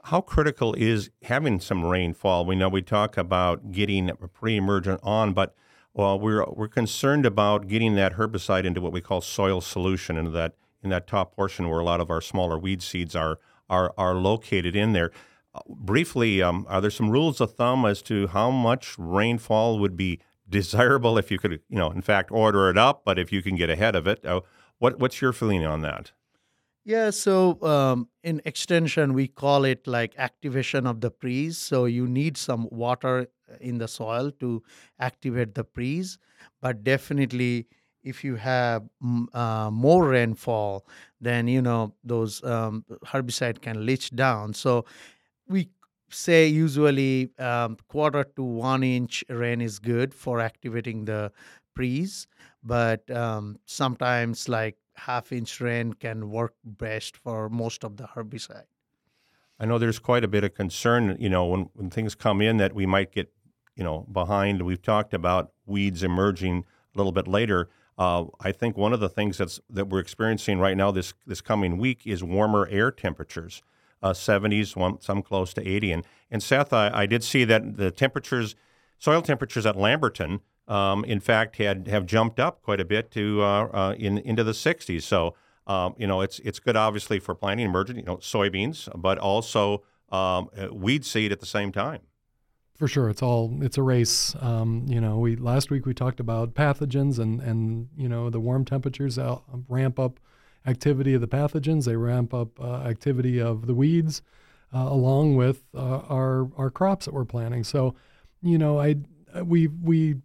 how 0.05 0.21
critical 0.21 0.75
is 0.75 1.11
having 1.23 1.61
some 1.61 1.85
rainfall? 1.85 2.45
We 2.45 2.57
know 2.57 2.69
we 2.69 2.83
talk 2.83 3.17
about 3.17 3.71
getting 3.71 4.11
pre-emergent 4.33 5.01
on, 5.03 5.33
but 5.33 5.55
well, 5.95 6.19
we're 6.19 6.45
we're 6.51 6.69
concerned 6.69 7.25
about 7.27 7.69
getting 7.69 7.95
that 7.97 8.15
herbicide 8.15 8.65
into 8.65 8.81
what 8.81 8.93
we 8.93 9.01
call 9.01 9.21
soil 9.21 9.61
solution, 9.61 10.17
into 10.17 10.31
that 10.33 10.55
in 10.83 10.91
that 10.91 11.07
top 11.07 11.37
portion 11.37 11.69
where 11.69 11.79
a 11.79 11.85
lot 11.85 12.01
of 12.01 12.11
our 12.11 12.21
smaller 12.21 12.59
weed 12.59 12.83
seeds 12.83 13.15
are 13.15 13.39
are 13.71 13.95
are 13.97 14.15
located 14.15 14.75
in 14.75 14.93
there. 14.93 15.11
Briefly, 15.69 16.43
um, 16.43 16.67
are 16.69 16.81
there 16.81 16.91
some 16.91 17.11
rules 17.11 17.41
of 17.41 17.55
thumb 17.55 17.85
as 17.85 18.01
to 18.03 18.27
how 18.29 18.51
much 18.51 18.95
rainfall 18.99 19.79
would 19.79 19.97
be 19.97 20.19
desirable 20.49 21.19
if 21.19 21.31
you 21.31 21.39
could, 21.39 21.61
you 21.69 21.79
know, 21.79 21.91
in 21.91 22.01
fact, 22.01 22.31
order 22.31 22.71
it 22.71 22.79
up, 22.79 23.03
but 23.05 23.19
if 23.19 23.31
you 23.31 23.43
can 23.43 23.55
get 23.55 23.69
ahead 23.69 23.95
of 23.95 24.07
it? 24.07 24.25
Uh, 24.25 24.41
what 24.79 24.99
what's 24.99 25.21
your 25.21 25.33
feeling 25.33 25.65
on 25.65 25.83
that? 25.83 26.13
Yeah, 26.85 27.11
so 27.11 27.63
um, 27.63 28.09
in 28.25 28.43
extension, 28.45 29.13
we 29.15 29.29
call 29.29 29.65
it 29.65 29.87
like 29.87 30.15
activation 30.19 30.87
of 30.87 31.01
the 31.01 31.11
pre's. 31.11 31.57
So 31.57 31.85
you 31.85 32.09
need 32.09 32.37
some 32.37 32.69
water 32.73 33.29
in 33.61 33.79
the 33.79 33.87
soil 33.87 34.33
to 34.41 34.63
activate 34.99 35.55
the 35.55 35.63
pre's, 35.65 36.19
but 36.61 36.83
definitely 36.83 37.69
if 38.03 38.25
you 38.25 38.35
have 38.35 38.83
uh, 39.33 39.71
more 39.71 40.09
rainfall, 40.09 40.85
then 41.21 41.47
you 41.47 41.63
know 41.63 41.95
those 42.03 42.43
um, 42.43 42.85
herbicide 43.07 43.63
can 43.63 43.87
leach 43.87 44.11
down. 44.11 44.53
So 44.53 44.85
we 45.49 45.71
say 46.11 46.47
usually 46.47 47.31
um, 47.39 47.77
quarter 47.89 48.25
to 48.37 48.43
one 48.43 48.83
inch 48.83 49.25
rain 49.29 49.61
is 49.61 49.79
good 49.79 50.13
for 50.15 50.41
activating 50.41 51.05
the 51.05 51.33
pre's, 51.75 52.27
but 52.63 53.09
um, 53.11 53.57
sometimes 53.67 54.49
like 54.49 54.77
half 54.95 55.33
inch 55.33 55.61
rain 55.61 55.93
can 55.93 56.31
work 56.31 56.55
best 56.65 57.17
for 57.17 57.49
most 57.49 57.85
of 57.85 57.97
the 57.97 58.05
herbicide. 58.05 58.65
I 59.59 59.65
know 59.65 59.79
there's 59.79 59.99
quite 59.99 60.25
a 60.25 60.29
bit 60.29 60.45
of 60.45 60.55
concern, 60.55 61.17
you 61.21 61.29
know, 61.29 61.47
when, 61.47 61.71
when 61.75 61.91
things 61.91 62.15
come 62.15 62.41
in 62.41 62.57
that 62.57 62.75
we 62.75 62.87
might 62.87 63.13
get, 63.13 63.33
you 63.77 63.85
know, 63.85 64.07
behind. 64.13 64.63
We've 64.63 64.83
talked 64.83 65.15
about 65.15 65.53
weeds 65.67 66.03
emerging 66.03 66.65
a 66.95 66.99
little 66.99 67.13
bit 67.13 67.29
later. 67.29 67.69
Uh, 67.99 68.25
I 68.41 68.53
think 68.53 68.77
one 68.77 68.93
of 68.93 69.01
the 69.01 69.09
things 69.09 69.39
that's 69.39 69.61
that 69.71 69.89
we're 69.89 70.01
experiencing 70.01 70.59
right 70.59 70.77
now 70.77 70.91
this 70.91 71.15
this 71.27 71.41
coming 71.41 71.79
week 71.79 72.07
is 72.07 72.25
warmer 72.25 72.67
air 72.71 72.91
temperatures, 72.91 73.63
uh, 74.03 74.13
70s, 74.13 74.75
one, 74.75 75.01
some 75.01 75.23
close 75.23 75.53
to 75.55 75.67
80. 75.67 75.93
And 75.93 76.05
and 76.31 76.43
Seth, 76.43 76.73
I, 76.73 76.91
I 76.93 77.07
did 77.07 77.23
see 77.23 77.45
that 77.45 77.77
the 77.77 77.91
temperatures, 77.91 78.57
soil 78.99 79.23
temperatures 79.23 79.67
at 79.67 79.77
Lamberton, 79.77 80.41
um, 80.69 81.05
in 81.05 81.21
fact, 81.21 81.57
had 81.57 81.89
have 81.89 82.07
jumped 82.07 82.39
up 82.41 82.63
quite 82.63 82.81
a 82.81 82.85
bit 82.85 83.11
to 83.13 83.43
uh, 83.43 83.65
uh 83.73 83.95
in 83.99 84.19
into 84.19 84.45
the 84.45 84.53
60s. 84.53 85.03
So 85.03 85.35
um, 85.67 85.95
you 85.99 86.07
know, 86.07 86.21
it's 86.21 86.39
it's 86.41 86.59
good 86.59 86.77
obviously 86.77 87.19
for 87.19 87.35
planting 87.35 87.67
emergent, 87.67 87.99
you 87.99 88.05
know, 88.05 88.17
soybeans, 88.17 88.89
but 89.01 89.19
also 89.19 89.83
um, 90.11 90.49
uh, 90.57 90.69
weed 90.73 91.05
seed 91.05 91.33
at 91.33 91.41
the 91.41 91.47
same 91.47 91.73
time. 91.73 92.01
For 92.77 92.89
sure. 92.89 93.09
It's 93.09 93.23
all 93.23 93.59
it's 93.63 93.79
a 93.79 93.83
race. 93.83 94.35
Um, 94.41 94.85
you 94.89 95.01
know 95.01 95.19
we 95.19 95.37
last 95.37 95.71
week 95.71 95.87
we 95.87 95.95
talked 95.95 96.21
about 96.21 96.55
pathogens 96.55 97.19
and 97.19 97.41
and 97.41 97.89
you 97.97 98.09
know 98.09 98.29
the 98.29 98.41
warm 98.41 98.65
temperatures 98.65 99.19
ramp 99.69 99.99
up 99.99 100.19
activity 100.67 101.15
of 101.15 101.21
the 101.21 101.29
pathogens. 101.29 101.85
They 101.85 101.97
ramp 101.97 102.35
up 102.35 102.59
uh, 102.61 102.79
activity 102.79 103.41
of 103.41 103.67
the 103.67 103.75
weeds 103.75 104.23
uh, 104.75 104.87
along 104.89 105.37
with 105.37 105.63
uh, 105.75 105.99
our 106.09 106.51
our 106.57 106.71
crops 106.71 107.05
that 107.05 107.15
we're 107.15 107.25
planting. 107.25 107.63
So 107.63 107.95
you 108.43 108.59
know 108.59 108.81
i 108.81 108.97
we 109.45 109.69
we 109.69 110.17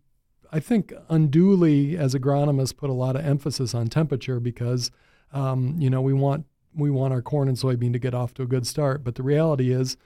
i 0.51 0.59
think 0.59 0.93
unduly 1.09 1.97
as 1.97 2.13
agronomists 2.13 2.75
put 2.75 2.89
a 2.89 2.93
lot 2.93 3.15
of 3.15 3.25
emphasis 3.25 3.73
on 3.73 3.87
temperature 3.87 4.39
because 4.39 4.91
um, 5.33 5.75
you 5.77 5.89
know 5.89 6.01
we 6.01 6.13
want 6.13 6.45
we 6.75 6.89
want 6.89 7.13
our 7.13 7.21
corn 7.21 7.47
and 7.47 7.57
soybean 7.57 7.93
to 7.93 7.99
get 7.99 8.13
off 8.13 8.33
to 8.33 8.43
a 8.43 8.47
good 8.47 8.65
start 8.65 9.03
but 9.03 9.15
the 9.15 9.23
reality 9.23 9.71
is 9.71 9.97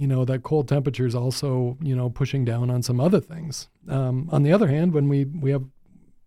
you 0.00 0.06
know 0.06 0.24
that 0.24 0.42
cold 0.42 0.66
temperature 0.66 1.06
is 1.06 1.14
also 1.14 1.76
you 1.82 1.94
know 1.94 2.08
pushing 2.08 2.42
down 2.42 2.70
on 2.70 2.82
some 2.82 2.98
other 2.98 3.20
things. 3.20 3.68
Um, 3.86 4.30
on 4.32 4.42
the 4.42 4.50
other 4.50 4.66
hand, 4.66 4.94
when 4.94 5.10
we 5.10 5.26
we 5.26 5.50
have 5.50 5.64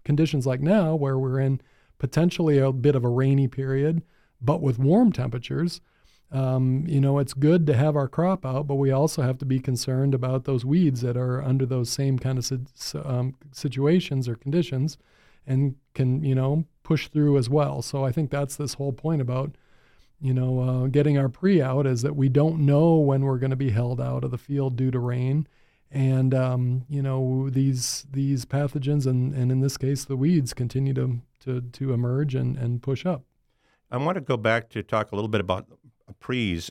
conditions 0.06 0.46
like 0.46 0.62
now 0.62 0.94
where 0.94 1.18
we're 1.18 1.40
in 1.40 1.60
potentially 1.98 2.60
a 2.60 2.72
bit 2.72 2.96
of 2.96 3.04
a 3.04 3.10
rainy 3.10 3.48
period, 3.48 4.04
but 4.40 4.62
with 4.62 4.78
warm 4.78 5.12
temperatures, 5.12 5.82
um, 6.34 6.84
you 6.88 7.00
know 7.00 7.20
it's 7.20 7.34
good 7.34 7.66
to 7.68 7.76
have 7.76 7.96
our 7.96 8.08
crop 8.08 8.46
out, 8.46 8.68
but 8.68 8.76
we 8.76 8.92
also 8.92 9.22
have 9.22 9.38
to 9.40 9.46
be 9.46 9.60
concerned 9.60 10.14
about 10.14 10.46
those 10.46 10.66
weeds 10.66 11.02
that 11.02 11.16
are 11.16 11.42
under 11.42 11.66
those 11.66 11.90
same 11.90 12.20
kind 12.20 12.38
of 12.38 13.06
um, 13.06 13.36
situations 13.52 14.28
or 14.28 14.36
conditions, 14.36 14.98
and 15.48 15.76
can 15.94 16.24
you 16.24 16.36
know 16.36 16.66
push 16.84 17.08
through 17.08 17.38
as 17.38 17.50
well. 17.50 17.82
So 17.82 18.04
I 18.04 18.12
think 18.12 18.32
that's 18.32 18.56
this 18.56 18.74
whole 18.74 18.94
point 18.94 19.22
about 19.22 19.56
you 20.24 20.34
know, 20.34 20.60
uh, 20.62 20.88
getting 20.88 21.18
our 21.18 21.28
pre 21.28 21.62
out 21.62 21.86
is 21.86 22.02
that 22.02 22.16
we 22.16 22.30
don't 22.30 22.66
know 22.66 22.96
when 22.96 23.24
we're 23.24 23.38
going 23.38 23.50
to 23.50 23.58
be 23.58 23.72
held 23.72 24.00
out 24.00 24.24
of 24.24 24.32
the 24.32 24.38
field 24.38 24.78
due 24.78 24.90
to 24.90 24.98
rain, 24.98 25.48
and 25.92 26.34
um, 26.34 26.86
you 26.88 27.02
know 27.02 27.50
these 27.50 28.06
these 28.10 28.46
pathogens 28.46 29.06
and, 29.06 29.34
and 29.36 29.52
in 29.52 29.60
this 29.60 29.76
case 29.76 30.06
the 30.06 30.16
weeds 30.16 30.54
continue 30.54 30.94
to 30.94 31.20
to, 31.42 31.60
to 31.60 31.92
emerge 31.92 32.36
and, 32.36 32.58
and 32.58 32.82
push 32.82 33.06
up. 33.06 33.24
I 33.92 33.98
want 33.98 34.16
to 34.16 34.22
go 34.22 34.38
back 34.38 34.70
to 34.70 34.82
talk 34.82 35.12
a 35.12 35.16
little 35.16 35.28
bit 35.28 35.42
about 35.42 35.68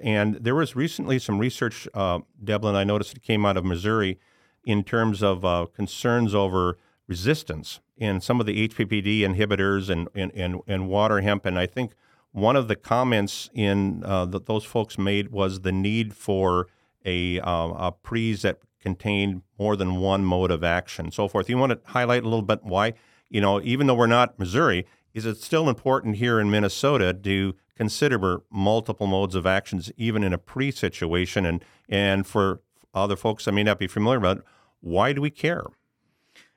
and 0.02 0.36
there 0.36 0.54
was 0.54 0.74
recently 0.74 1.18
some 1.18 1.38
research, 1.38 1.86
uh, 1.94 2.20
Debelin. 2.42 2.74
I 2.74 2.84
noticed 2.84 3.16
it 3.16 3.22
came 3.22 3.44
out 3.44 3.56
of 3.56 3.64
Missouri 3.64 4.18
in 4.64 4.82
terms 4.82 5.22
of 5.22 5.44
uh, 5.44 5.66
concerns 5.74 6.34
over 6.34 6.78
resistance 7.06 7.80
in 7.96 8.20
some 8.20 8.40
of 8.40 8.46
the 8.46 8.68
HPPD 8.68 9.20
inhibitors 9.20 9.90
and, 9.90 10.08
and, 10.14 10.32
and, 10.34 10.60
and 10.66 10.88
water 10.88 11.20
hemp, 11.20 11.44
and 11.44 11.58
I 11.58 11.66
think 11.66 11.92
one 12.32 12.56
of 12.56 12.66
the 12.66 12.76
comments 12.76 13.50
in 13.52 14.02
uh, 14.04 14.24
that 14.26 14.46
those 14.46 14.64
folks 14.64 14.98
made 14.98 15.30
was 15.30 15.60
the 15.60 15.72
need 15.72 16.14
for 16.14 16.66
a, 17.04 17.38
uh, 17.40 17.68
a 17.68 17.94
that 18.42 18.58
contained 18.80 19.42
more 19.58 19.76
than 19.76 19.96
one 19.96 20.24
mode 20.24 20.50
of 20.50 20.64
action, 20.64 21.10
so 21.10 21.28
forth. 21.28 21.48
You 21.48 21.58
want 21.58 21.72
to 21.72 21.92
highlight 21.92 22.22
a 22.22 22.28
little 22.28 22.42
bit 22.42 22.64
why, 22.64 22.94
you 23.28 23.40
know, 23.40 23.60
even 23.62 23.86
though 23.86 23.94
we're 23.94 24.06
not 24.06 24.38
Missouri, 24.38 24.86
is 25.14 25.26
it 25.26 25.36
still 25.36 25.68
important 25.68 26.16
here 26.16 26.40
in 26.40 26.50
Minnesota 26.50 27.12
to 27.12 27.54
consider 27.76 28.42
multiple 28.50 29.06
modes 29.06 29.34
of 29.34 29.46
actions, 29.46 29.90
even 29.96 30.22
in 30.22 30.32
a 30.32 30.38
pre 30.38 30.70
situation? 30.70 31.46
And 31.46 31.64
and 31.88 32.26
for 32.26 32.60
other 32.94 33.16
folks 33.16 33.44
that 33.44 33.52
may 33.52 33.62
not 33.62 33.78
be 33.78 33.86
familiar 33.86 34.18
about, 34.18 34.44
why 34.80 35.12
do 35.12 35.20
we 35.20 35.30
care? 35.30 35.66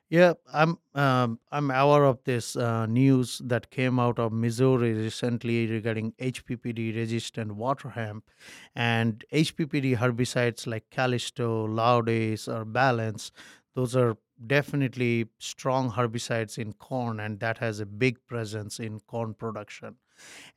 Yeah, 0.08 0.34
I'm 0.52 0.78
um, 0.94 1.40
I'm 1.50 1.68
aware 1.72 2.04
of 2.04 2.22
this 2.22 2.54
uh, 2.54 2.86
news 2.86 3.42
that 3.44 3.70
came 3.70 3.98
out 3.98 4.20
of 4.20 4.32
Missouri 4.32 4.92
recently 4.92 5.66
regarding 5.66 6.12
HPPD 6.12 6.94
resistant 6.94 7.56
water 7.56 7.88
hemp, 7.88 8.30
and 8.76 9.24
HPPD 9.32 9.96
herbicides 9.96 10.64
like 10.64 10.90
Callisto, 10.90 11.66
Laudis, 11.66 12.46
or 12.46 12.64
Balance. 12.64 13.32
Those 13.74 13.96
are 13.96 14.16
definitely 14.46 15.26
strong 15.38 15.90
herbicides 15.90 16.56
in 16.56 16.74
corn, 16.74 17.18
and 17.18 17.40
that 17.40 17.58
has 17.58 17.80
a 17.80 17.86
big 17.86 18.24
presence 18.28 18.78
in 18.78 19.00
corn 19.00 19.34
production. 19.34 19.96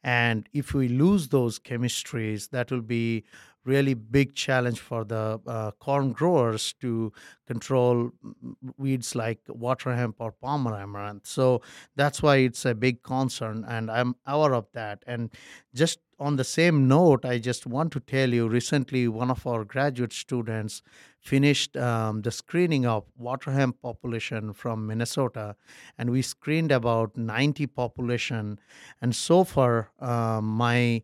And 0.04 0.48
if 0.54 0.74
we 0.74 0.88
lose 0.88 1.30
those 1.30 1.60
chemistries, 1.60 2.50
that 2.52 2.72
will 2.72 2.82
be 2.82 3.26
really 3.70 3.94
big 3.94 4.34
challenge 4.34 4.80
for 4.80 5.06
the 5.06 5.40
uh, 5.46 5.72
corn 5.80 6.12
growers 6.12 6.74
to 6.82 7.14
control 7.48 8.12
weeds 8.78 9.16
like 9.16 9.40
water 9.48 9.96
hemp 9.96 10.16
or 10.20 10.32
palmer 10.32 10.76
amaranth. 10.76 11.28
So 11.28 11.62
that's 11.96 12.22
why 12.22 12.38
it's 12.38 12.66
a 12.66 12.74
big 12.74 13.04
concern, 13.04 13.66
and 13.68 13.90
I'm 13.92 14.16
aware 14.26 14.54
of 14.54 14.68
that. 14.74 15.04
And 15.08 15.32
just 15.74 16.00
on 16.20 16.36
the 16.36 16.44
same 16.44 16.88
note, 16.88 17.26
I 17.26 17.40
just 17.40 17.66
want 17.66 17.94
to 17.94 18.00
tell 18.00 18.30
you 18.34 18.48
recently, 18.48 19.08
one 19.08 19.32
of 19.32 19.48
our 19.48 19.64
graduate 19.64 20.14
students 20.14 20.82
finished 21.20 21.78
um, 21.78 22.22
the 22.22 22.32
screening 22.32 22.86
of 22.86 23.06
water 23.18 23.52
hemp 23.52 23.82
population 23.82 24.54
from 24.54 24.88
Minnesota, 24.88 25.56
and 25.98 26.10
we 26.10 26.22
screened 26.22 26.72
about 26.72 27.16
90 27.18 27.68
population. 27.68 28.60
And 29.02 29.16
so 29.16 29.44
far, 29.44 29.92
uh, 30.00 30.42
my 30.42 31.04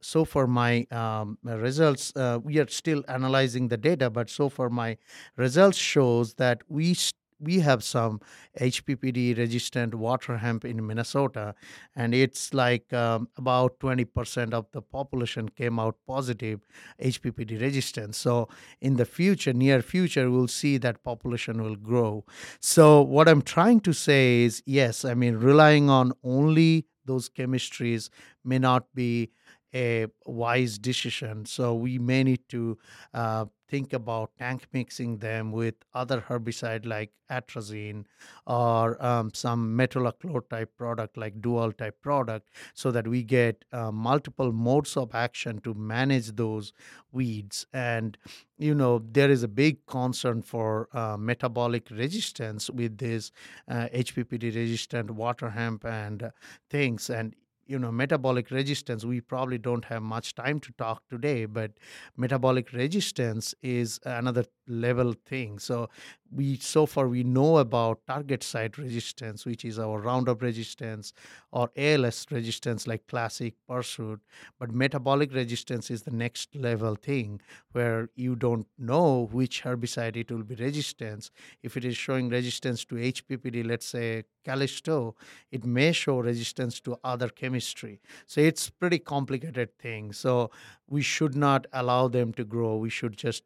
so 0.00 0.24
far 0.24 0.46
my 0.46 0.86
um, 0.90 1.38
results 1.44 2.12
uh, 2.16 2.38
we 2.42 2.58
are 2.58 2.68
still 2.68 3.02
analyzing 3.08 3.68
the 3.68 3.76
data 3.76 4.10
but 4.10 4.28
so 4.30 4.48
far 4.48 4.68
my 4.70 4.96
results 5.36 5.78
shows 5.78 6.34
that 6.34 6.62
we 6.68 6.94
st- 6.94 7.12
we 7.38 7.58
have 7.60 7.84
some 7.84 8.18
HPPD 8.58 9.34
resistant 9.34 9.94
water 9.94 10.38
hemp 10.38 10.64
in 10.64 10.86
Minnesota, 10.86 11.54
and 11.94 12.14
it's 12.14 12.54
like 12.54 12.90
um, 12.94 13.28
about 13.36 13.78
20% 13.78 14.54
of 14.54 14.66
the 14.72 14.80
population 14.80 15.50
came 15.50 15.78
out 15.78 15.96
positive 16.06 16.60
HPPD 16.98 17.56
resistant. 17.60 18.14
So, 18.14 18.48
in 18.80 18.96
the 18.96 19.04
future, 19.04 19.52
near 19.52 19.82
future, 19.82 20.30
we'll 20.30 20.48
see 20.48 20.78
that 20.78 21.04
population 21.04 21.62
will 21.62 21.76
grow. 21.76 22.24
So, 22.60 23.02
what 23.02 23.28
I'm 23.28 23.42
trying 23.42 23.80
to 23.80 23.92
say 23.92 24.42
is 24.42 24.62
yes, 24.66 25.04
I 25.04 25.14
mean, 25.14 25.36
relying 25.36 25.90
on 25.90 26.12
only 26.24 26.86
those 27.04 27.28
chemistries 27.28 28.08
may 28.44 28.58
not 28.58 28.86
be 28.94 29.30
a 29.74 30.06
wise 30.24 30.78
decision. 30.78 31.46
So 31.46 31.74
we 31.74 31.98
may 31.98 32.24
need 32.24 32.48
to 32.50 32.78
uh, 33.12 33.46
think 33.68 33.92
about 33.92 34.30
tank 34.38 34.66
mixing 34.72 35.18
them 35.18 35.50
with 35.50 35.74
other 35.94 36.20
herbicide 36.20 36.86
like 36.86 37.10
atrazine 37.30 38.04
or 38.46 39.04
um, 39.04 39.32
some 39.34 39.76
metolachlor 39.76 40.48
type 40.48 40.70
product 40.76 41.16
like 41.16 41.40
dual 41.40 41.72
type 41.72 42.00
product 42.00 42.48
so 42.74 42.90
that 42.92 43.08
we 43.08 43.22
get 43.22 43.64
uh, 43.72 43.90
multiple 43.90 44.52
modes 44.52 44.96
of 44.96 45.12
action 45.14 45.60
to 45.60 45.74
manage 45.74 46.36
those 46.36 46.72
weeds 47.10 47.66
and 47.72 48.16
you 48.58 48.74
know 48.74 49.02
there 49.10 49.30
is 49.30 49.42
a 49.42 49.48
big 49.48 49.84
concern 49.86 50.42
for 50.42 50.88
uh, 50.92 51.16
metabolic 51.16 51.90
resistance 51.90 52.70
with 52.70 52.98
this 52.98 53.32
uh, 53.68 53.88
hppd 53.92 54.54
resistant 54.54 55.10
water 55.10 55.50
hemp 55.50 55.84
and 55.84 56.30
things 56.70 57.10
and 57.10 57.34
you 57.66 57.78
know 57.78 57.90
metabolic 57.92 58.50
resistance 58.50 59.04
we 59.04 59.20
probably 59.20 59.58
don't 59.58 59.84
have 59.86 60.02
much 60.02 60.34
time 60.34 60.60
to 60.60 60.72
talk 60.72 61.02
today 61.10 61.44
but 61.46 61.72
metabolic 62.16 62.72
resistance 62.72 63.54
is 63.62 63.98
another 64.04 64.44
level 64.68 65.14
thing. 65.26 65.58
So 65.60 65.88
we 66.32 66.56
so 66.56 66.86
far 66.86 67.06
we 67.08 67.22
know 67.22 67.58
about 67.58 68.00
target 68.08 68.42
site 68.42 68.78
resistance 68.78 69.46
which 69.46 69.64
is 69.64 69.78
our 69.78 70.00
roundup 70.00 70.42
resistance 70.42 71.12
or 71.52 71.70
als 71.76 72.26
resistance 72.30 72.86
like 72.86 73.06
classic 73.06 73.54
pursuit. 73.68 74.20
But 74.58 74.72
metabolic 74.72 75.32
resistance 75.32 75.90
is 75.90 76.02
the 76.02 76.10
next 76.10 76.54
level 76.56 76.96
thing 76.96 77.40
where 77.72 78.08
you 78.16 78.34
don't 78.36 78.66
know 78.78 79.28
which 79.32 79.62
herbicide 79.62 80.16
it 80.16 80.30
will 80.30 80.42
be 80.42 80.54
resistance. 80.56 81.30
If 81.62 81.76
it 81.76 81.84
is 81.84 81.96
showing 81.96 82.28
resistance 82.28 82.84
to 82.86 82.96
hppd 82.96 83.64
let's 83.66 83.86
say 83.86 84.24
callisto 84.44 85.14
it 85.50 85.64
may 85.64 85.92
show 85.92 86.18
resistance 86.18 86.80
to 86.80 86.96
other 87.04 87.28
chemicals 87.28 87.55
chemistry. 87.56 88.00
So 88.26 88.40
it's 88.40 88.70
pretty 88.70 88.98
complicated 88.98 89.78
thing. 89.78 90.12
So 90.12 90.50
we 90.88 91.02
should 91.02 91.34
not 91.34 91.66
allow 91.72 92.08
them 92.08 92.32
to 92.34 92.44
grow. 92.44 92.76
We 92.76 92.90
should 92.90 93.16
just 93.16 93.44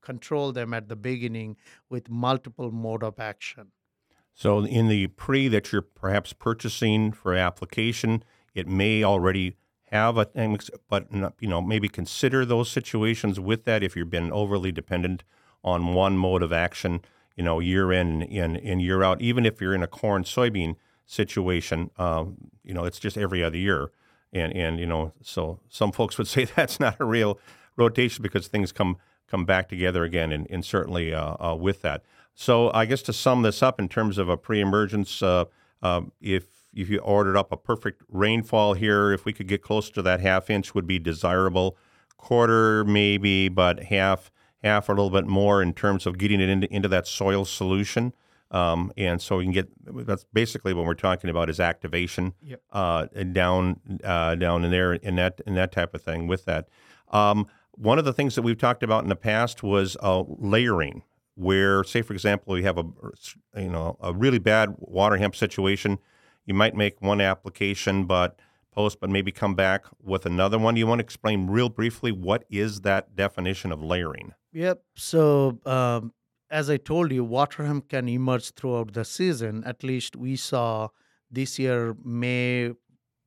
control 0.00 0.52
them 0.52 0.74
at 0.74 0.88
the 0.88 0.96
beginning 0.96 1.56
with 1.88 2.10
multiple 2.10 2.70
mode 2.72 3.02
of 3.04 3.18
action. 3.18 3.72
So 4.34 4.64
in 4.64 4.88
the 4.88 5.08
pre 5.08 5.48
that 5.48 5.72
you're 5.72 5.82
perhaps 5.82 6.32
purchasing 6.32 7.12
for 7.12 7.34
application, 7.34 8.24
it 8.54 8.66
may 8.66 9.04
already 9.04 9.56
have 9.90 10.16
a 10.16 10.26
but 10.88 11.06
you 11.38 11.48
know 11.48 11.60
maybe 11.60 11.86
consider 11.86 12.46
those 12.46 12.70
situations 12.70 13.38
with 13.38 13.66
that 13.66 13.82
if 13.82 13.94
you've 13.94 14.08
been 14.08 14.32
overly 14.32 14.72
dependent 14.72 15.22
on 15.62 15.92
one 15.92 16.16
mode 16.16 16.42
of 16.42 16.50
action, 16.50 17.02
you 17.36 17.44
know, 17.44 17.60
year 17.60 17.92
in 17.92 18.22
and, 18.22 18.56
and 18.56 18.80
year 18.80 19.02
out. 19.02 19.20
Even 19.20 19.44
if 19.44 19.60
you're 19.60 19.74
in 19.74 19.82
a 19.82 19.86
corn 19.86 20.24
soybean 20.24 20.76
situation, 21.12 21.90
um, 21.98 22.36
you 22.64 22.72
know, 22.72 22.84
it's 22.84 22.98
just 22.98 23.18
every 23.18 23.44
other 23.44 23.58
year, 23.58 23.90
and 24.32 24.52
and 24.56 24.80
you 24.80 24.86
know, 24.86 25.12
so 25.22 25.60
some 25.68 25.92
folks 25.92 26.16
would 26.18 26.26
say 26.36 26.44
that's 26.44 26.80
not 26.80 26.96
a 27.00 27.04
real 27.04 27.38
rotation 27.76 28.22
because 28.22 28.48
things 28.48 28.72
come 28.72 28.96
come 29.28 29.44
back 29.44 29.68
together 29.68 30.04
again, 30.04 30.32
and, 30.32 30.46
and 30.50 30.64
certainly 30.64 31.12
uh, 31.12 31.36
uh, 31.40 31.54
with 31.54 31.82
that. 31.82 32.02
So 32.34 32.70
I 32.72 32.86
guess 32.86 33.02
to 33.02 33.12
sum 33.12 33.42
this 33.42 33.62
up 33.62 33.78
in 33.78 33.88
terms 33.88 34.16
of 34.16 34.28
a 34.28 34.36
pre-emergence, 34.36 35.22
uh, 35.22 35.44
uh, 35.82 36.02
if 36.20 36.46
if 36.74 36.88
you 36.88 36.98
ordered 37.00 37.36
up 37.36 37.52
a 37.52 37.56
perfect 37.58 38.02
rainfall 38.08 38.72
here, 38.72 39.12
if 39.12 39.26
we 39.26 39.34
could 39.34 39.48
get 39.48 39.60
close 39.60 39.90
to 39.90 40.02
that 40.02 40.20
half 40.20 40.48
inch, 40.48 40.74
would 40.74 40.86
be 40.86 40.98
desirable. 40.98 41.76
Quarter 42.16 42.84
maybe, 42.84 43.48
but 43.48 43.84
half 43.84 44.30
half 44.62 44.88
or 44.88 44.92
a 44.92 44.94
little 44.94 45.10
bit 45.10 45.26
more 45.26 45.60
in 45.60 45.74
terms 45.74 46.06
of 46.06 46.16
getting 46.16 46.40
it 46.40 46.48
into, 46.48 46.72
into 46.72 46.88
that 46.88 47.06
soil 47.06 47.44
solution. 47.44 48.14
Um, 48.52 48.92
and 48.98 49.20
so 49.20 49.38
we 49.38 49.44
can 49.44 49.52
get 49.52 49.68
that's 50.06 50.24
basically 50.32 50.74
what 50.74 50.84
we're 50.84 50.94
talking 50.94 51.30
about 51.30 51.48
is 51.48 51.58
activation 51.58 52.34
yep. 52.42 52.60
uh, 52.70 53.06
down 53.32 53.80
uh, 54.04 54.34
down 54.34 54.64
in 54.64 54.70
there 54.70 54.92
in 54.92 55.16
that 55.16 55.40
in 55.46 55.54
that 55.54 55.72
type 55.72 55.94
of 55.94 56.02
thing 56.02 56.26
with 56.26 56.44
that. 56.44 56.68
Um, 57.10 57.46
one 57.72 57.98
of 57.98 58.04
the 58.04 58.12
things 58.12 58.34
that 58.34 58.42
we've 58.42 58.58
talked 58.58 58.82
about 58.82 59.02
in 59.02 59.08
the 59.08 59.16
past 59.16 59.62
was 59.62 59.96
uh, 60.02 60.22
layering, 60.28 61.02
where, 61.34 61.82
say, 61.82 62.02
for 62.02 62.12
example, 62.12 62.52
we 62.52 62.62
have 62.62 62.76
a 62.76 62.84
you 63.56 63.70
know 63.70 63.96
a 64.00 64.12
really 64.12 64.38
bad 64.38 64.74
water 64.78 65.16
hemp 65.16 65.34
situation. 65.34 65.98
You 66.44 66.52
might 66.52 66.74
make 66.74 67.00
one 67.00 67.22
application, 67.22 68.04
but 68.04 68.38
post, 68.72 69.00
but 69.00 69.08
maybe 69.08 69.32
come 69.32 69.54
back 69.54 69.86
with 70.02 70.26
another 70.26 70.58
one. 70.58 70.76
You 70.76 70.86
want 70.86 70.98
to 70.98 71.04
explain 71.04 71.46
real 71.46 71.68
briefly 71.68 72.12
what 72.12 72.44
is 72.50 72.80
that 72.82 73.16
definition 73.16 73.72
of 73.72 73.82
layering? 73.82 74.34
Yep. 74.52 74.82
So 74.96 75.58
um, 75.64 76.12
as 76.52 76.68
I 76.68 76.76
told 76.76 77.10
you, 77.10 77.24
water 77.24 77.64
hemp 77.64 77.88
can 77.88 78.08
emerge 78.08 78.50
throughout 78.50 78.92
the 78.92 79.06
season. 79.06 79.64
At 79.64 79.82
least 79.82 80.16
we 80.16 80.36
saw 80.36 80.88
this 81.30 81.58
year, 81.58 81.96
May 82.04 82.72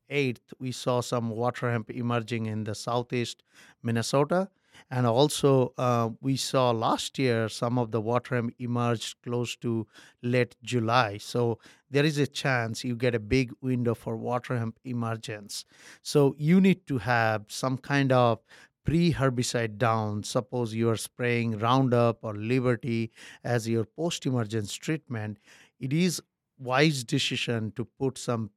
8th, 0.08 0.52
we 0.60 0.70
saw 0.70 1.00
some 1.00 1.30
water 1.30 1.70
hemp 1.72 1.90
emerging 1.90 2.46
in 2.46 2.62
the 2.62 2.74
southeast 2.76 3.42
Minnesota. 3.82 4.48
And 4.90 5.06
also, 5.06 5.72
uh, 5.78 6.10
we 6.20 6.36
saw 6.36 6.70
last 6.70 7.18
year 7.18 7.48
some 7.48 7.78
of 7.78 7.90
the 7.90 8.00
water 8.00 8.36
hemp 8.36 8.54
emerged 8.58 9.16
close 9.22 9.56
to 9.56 9.86
late 10.22 10.54
July. 10.62 11.18
So 11.18 11.58
there 11.90 12.04
is 12.04 12.18
a 12.18 12.26
chance 12.26 12.84
you 12.84 12.94
get 12.94 13.14
a 13.14 13.18
big 13.18 13.52
window 13.60 13.94
for 13.94 14.16
water 14.16 14.56
hemp 14.56 14.78
emergence. 14.84 15.64
So 16.02 16.36
you 16.38 16.60
need 16.60 16.86
to 16.86 16.98
have 16.98 17.46
some 17.48 17.78
kind 17.78 18.12
of 18.12 18.38
pre 18.86 19.12
herbicide 19.12 19.76
down. 19.76 20.22
Suppose 20.22 20.72
you 20.72 20.88
are 20.88 20.96
spraying 20.96 21.58
Roundup 21.58 22.18
or 22.22 22.34
Liberty 22.34 23.12
as 23.44 23.68
your 23.68 23.84
post 23.84 24.24
emergence 24.24 24.72
treatment. 24.74 25.38
It 25.78 25.92
is 25.92 26.22
wise 26.58 27.04
decision 27.04 27.72
to 27.76 27.84
put 27.98 28.16
some 28.16 28.50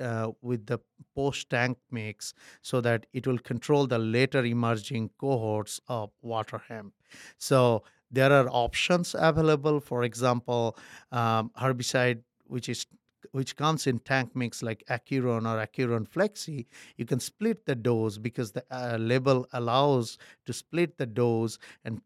uh, 0.00 0.30
with 0.40 0.64
the 0.64 0.78
post 1.14 1.50
tank 1.50 1.76
mix 1.90 2.32
so 2.62 2.80
that 2.80 3.04
it 3.12 3.26
will 3.26 3.38
control 3.38 3.86
the 3.86 3.98
later 3.98 4.42
emerging 4.42 5.10
cohorts 5.18 5.78
of 5.88 6.10
water 6.22 6.62
hemp. 6.68 6.94
So 7.36 7.82
there 8.10 8.32
are 8.32 8.48
options 8.48 9.14
available. 9.18 9.80
For 9.80 10.04
example, 10.04 10.78
um, 11.12 11.50
herbicide 11.60 12.22
which 12.46 12.68
is 12.70 12.86
which 13.32 13.56
comes 13.56 13.86
in 13.86 13.98
tank 14.00 14.34
mix 14.34 14.62
like 14.62 14.84
Acuron 14.90 15.46
or 15.46 15.64
Acuron 15.64 16.08
Flexi, 16.08 16.66
you 16.96 17.04
can 17.04 17.20
split 17.20 17.66
the 17.66 17.74
dose 17.74 18.18
because 18.18 18.52
the 18.52 18.64
uh, 18.70 18.96
label 18.98 19.46
allows 19.52 20.18
to 20.44 20.52
split 20.52 20.98
the 20.98 21.06
dose 21.06 21.58
and 21.84 22.00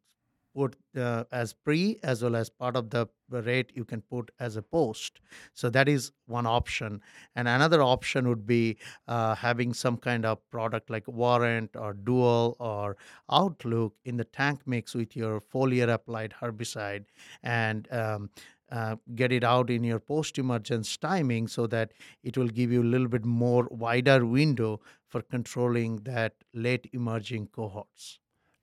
put 0.54 0.76
uh, 0.96 1.24
as 1.30 1.52
pre 1.52 1.98
as 2.02 2.22
well 2.22 2.34
as 2.34 2.50
part 2.50 2.76
of 2.76 2.90
the 2.90 3.06
rate 3.30 3.70
you 3.74 3.84
can 3.84 4.00
put 4.02 4.30
as 4.40 4.56
a 4.56 4.62
post. 4.62 5.20
So 5.54 5.70
that 5.70 5.88
is 5.88 6.12
one 6.26 6.46
option. 6.46 7.00
And 7.36 7.46
another 7.46 7.82
option 7.82 8.28
would 8.28 8.46
be 8.46 8.76
uh, 9.06 9.34
having 9.36 9.72
some 9.72 9.96
kind 9.96 10.24
of 10.26 10.38
product 10.50 10.90
like 10.90 11.06
warrant 11.06 11.76
or 11.76 11.92
dual 11.92 12.56
or 12.58 12.96
outlook 13.30 13.94
in 14.04 14.16
the 14.16 14.24
tank 14.24 14.60
mix 14.66 14.94
with 14.94 15.16
your 15.16 15.40
foliar 15.40 15.92
applied 15.92 16.34
herbicide. 16.40 17.04
And 17.42 17.86
um, 17.92 18.30
uh, 18.70 18.96
get 19.14 19.32
it 19.32 19.44
out 19.44 19.70
in 19.70 19.84
your 19.84 19.98
post 19.98 20.38
emergence 20.38 20.96
timing 20.96 21.48
so 21.48 21.66
that 21.66 21.92
it 22.22 22.36
will 22.36 22.48
give 22.48 22.70
you 22.70 22.82
a 22.82 22.90
little 22.94 23.08
bit 23.08 23.24
more 23.24 23.68
wider 23.70 24.24
window 24.24 24.80
for 25.06 25.22
controlling 25.22 25.96
that 25.98 26.34
late 26.54 26.88
emerging 26.92 27.46
cohorts 27.48 28.18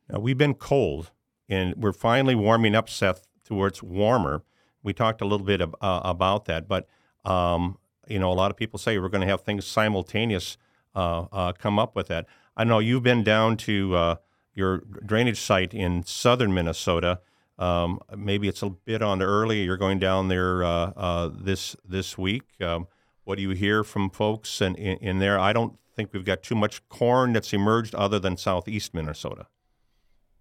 now 0.10 0.20
we've 0.20 0.38
been 0.38 0.54
cold 0.54 1.12
and 1.50 1.76
we're 1.76 1.94
finally 1.94 2.36
warming 2.36 2.76
up, 2.76 2.90
Seth, 2.90 3.28
towards 3.44 3.82
warmer. 3.82 4.44
We 4.84 4.94
talked 4.94 5.22
a 5.22 5.26
little 5.26 5.46
bit 5.46 5.62
ab- 5.62 5.76
uh, 5.82 6.02
about 6.04 6.46
that, 6.46 6.68
but 6.68 6.88
um, 7.26 7.78
you 8.08 8.20
know, 8.20 8.32
a 8.32 8.34
lot 8.34 8.52
of 8.52 8.58
people 8.58 8.80
say 8.80 8.98
we're 8.98 9.10
going 9.10 9.22
to 9.22 9.28
have 9.28 9.42
things 9.42 9.66
simultaneous 9.66 10.58
uh, 10.96 11.26
uh, 11.32 11.52
come 11.54 11.78
up 11.78 11.96
with 11.96 12.08
that. 12.08 12.26
I 12.56 12.64
know 12.64 12.80
you've 12.80 13.04
been 13.04 13.24
down 13.24 13.58
to 13.58 13.96
uh, 13.96 14.16
your 14.54 14.80
drainage 15.06 15.40
site 15.40 15.74
in 15.74 16.04
southern 16.04 16.54
Minnesota. 16.54 17.20
Um, 17.60 18.00
maybe 18.16 18.48
it's 18.48 18.62
a 18.62 18.70
bit 18.70 19.02
on 19.02 19.22
early. 19.22 19.64
You're 19.64 19.78
going 19.78 20.00
down 20.00 20.28
there 20.28 20.64
uh, 20.64 20.92
uh, 20.96 21.30
this 21.34 21.76
this 21.88 22.18
week. 22.18 22.44
Um, 22.62 22.88
what 23.24 23.36
do 23.36 23.42
you 23.42 23.50
hear 23.50 23.84
from 23.84 24.10
folks 24.10 24.62
in, 24.62 24.76
in, 24.76 24.98
in 25.00 25.20
there? 25.20 25.40
I 25.40 25.54
don't 25.54 25.78
think 25.96 26.14
we've 26.14 26.24
got 26.24 26.44
too 26.44 26.56
much 26.56 26.88
corn 26.88 27.34
that's 27.34 27.52
emerged 27.54 27.96
other 27.96 28.20
than 28.20 28.38
southeast 28.38 28.94
Minnesota. 28.94 29.48